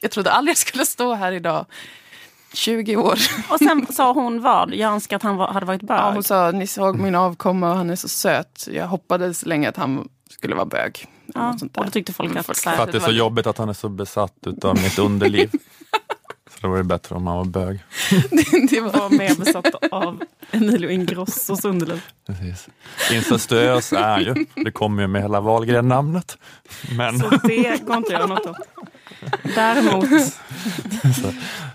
[0.00, 1.66] Jag trodde aldrig jag skulle stå här idag.
[2.52, 3.18] 20 år.
[3.50, 4.74] Och sen sa hon vad?
[4.74, 5.98] Jag önskar att han var, hade varit bög.
[5.98, 8.68] Ja, hon sa, ni såg min avkomma och han är så söt.
[8.72, 11.06] Jag hoppades länge att han skulle vara bög.
[11.34, 12.46] Ja, och då tyckte folk att...
[12.46, 15.50] Så För att det är så jobbigt att han är så besatt utav mitt underliv.
[16.50, 17.80] Så det vore bättre om han var bög.
[18.70, 22.02] det var var mer besatt av Emilio Ingrossos underliv.
[22.26, 22.68] Precis.
[23.12, 26.38] Incestuös är ju, det kommer ju med hela Wahlgren-namnet.
[26.96, 28.56] Men Så det går inte att göra något åt.
[29.54, 30.08] Däremot,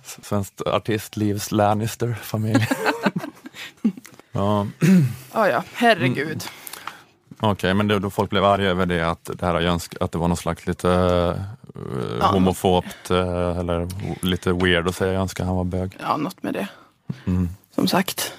[0.03, 2.67] svenskt artistlivs Lannister-familj.
[4.31, 4.67] ja,
[5.33, 6.43] Ja, ja, herregud.
[7.39, 10.17] Okej, men det, då folk blev arga över det, att det här jönsk, att det
[10.17, 13.87] var någon slags lite uh, homofobt uh, eller
[14.25, 15.97] lite weird att säga jag önskar han var bög.
[15.99, 16.67] Ja, något med det.
[17.25, 17.49] Mm.
[17.75, 18.33] Som sagt,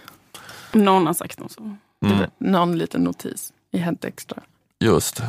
[0.72, 1.76] någon har sagt något så.
[2.04, 2.30] Mm.
[2.38, 4.42] någon liten notis i Hänt Extra.
[4.80, 5.22] Just.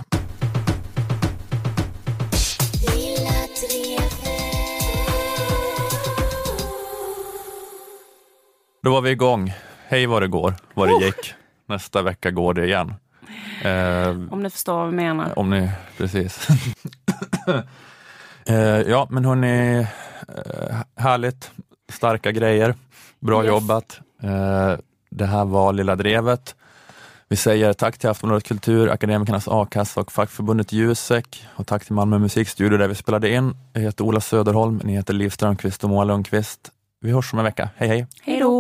[8.82, 9.54] Då var vi igång.
[9.88, 11.34] Hej vad det går, vad det gick.
[11.68, 12.94] Nästa vecka går det igen.
[13.64, 15.40] Eh, Om ni förstår vad vi menar.
[15.40, 16.48] Om ni, precis.
[18.48, 21.52] eh, ja, men hörni, eh, härligt,
[21.92, 22.76] starka grejer,
[23.20, 23.50] bra Yes.
[23.50, 24.00] jobbat.
[24.24, 24.78] Eh,
[25.10, 26.56] det här var Lilla Drevet.
[27.30, 32.20] Vi säger tack till Aftonbladet Kultur, Akademikernas A-kassa och fackförbundet Jusek och tack till Malmö
[32.20, 33.54] musikstudio där vi spelade in.
[33.74, 36.60] Jag heter Ola Söderholm, ni heter Liv Strömqvist och Moa Lundqvist.
[37.02, 37.70] Vi hörs om en vecka.
[37.76, 38.08] Hej hej!
[38.22, 38.59] Hej då!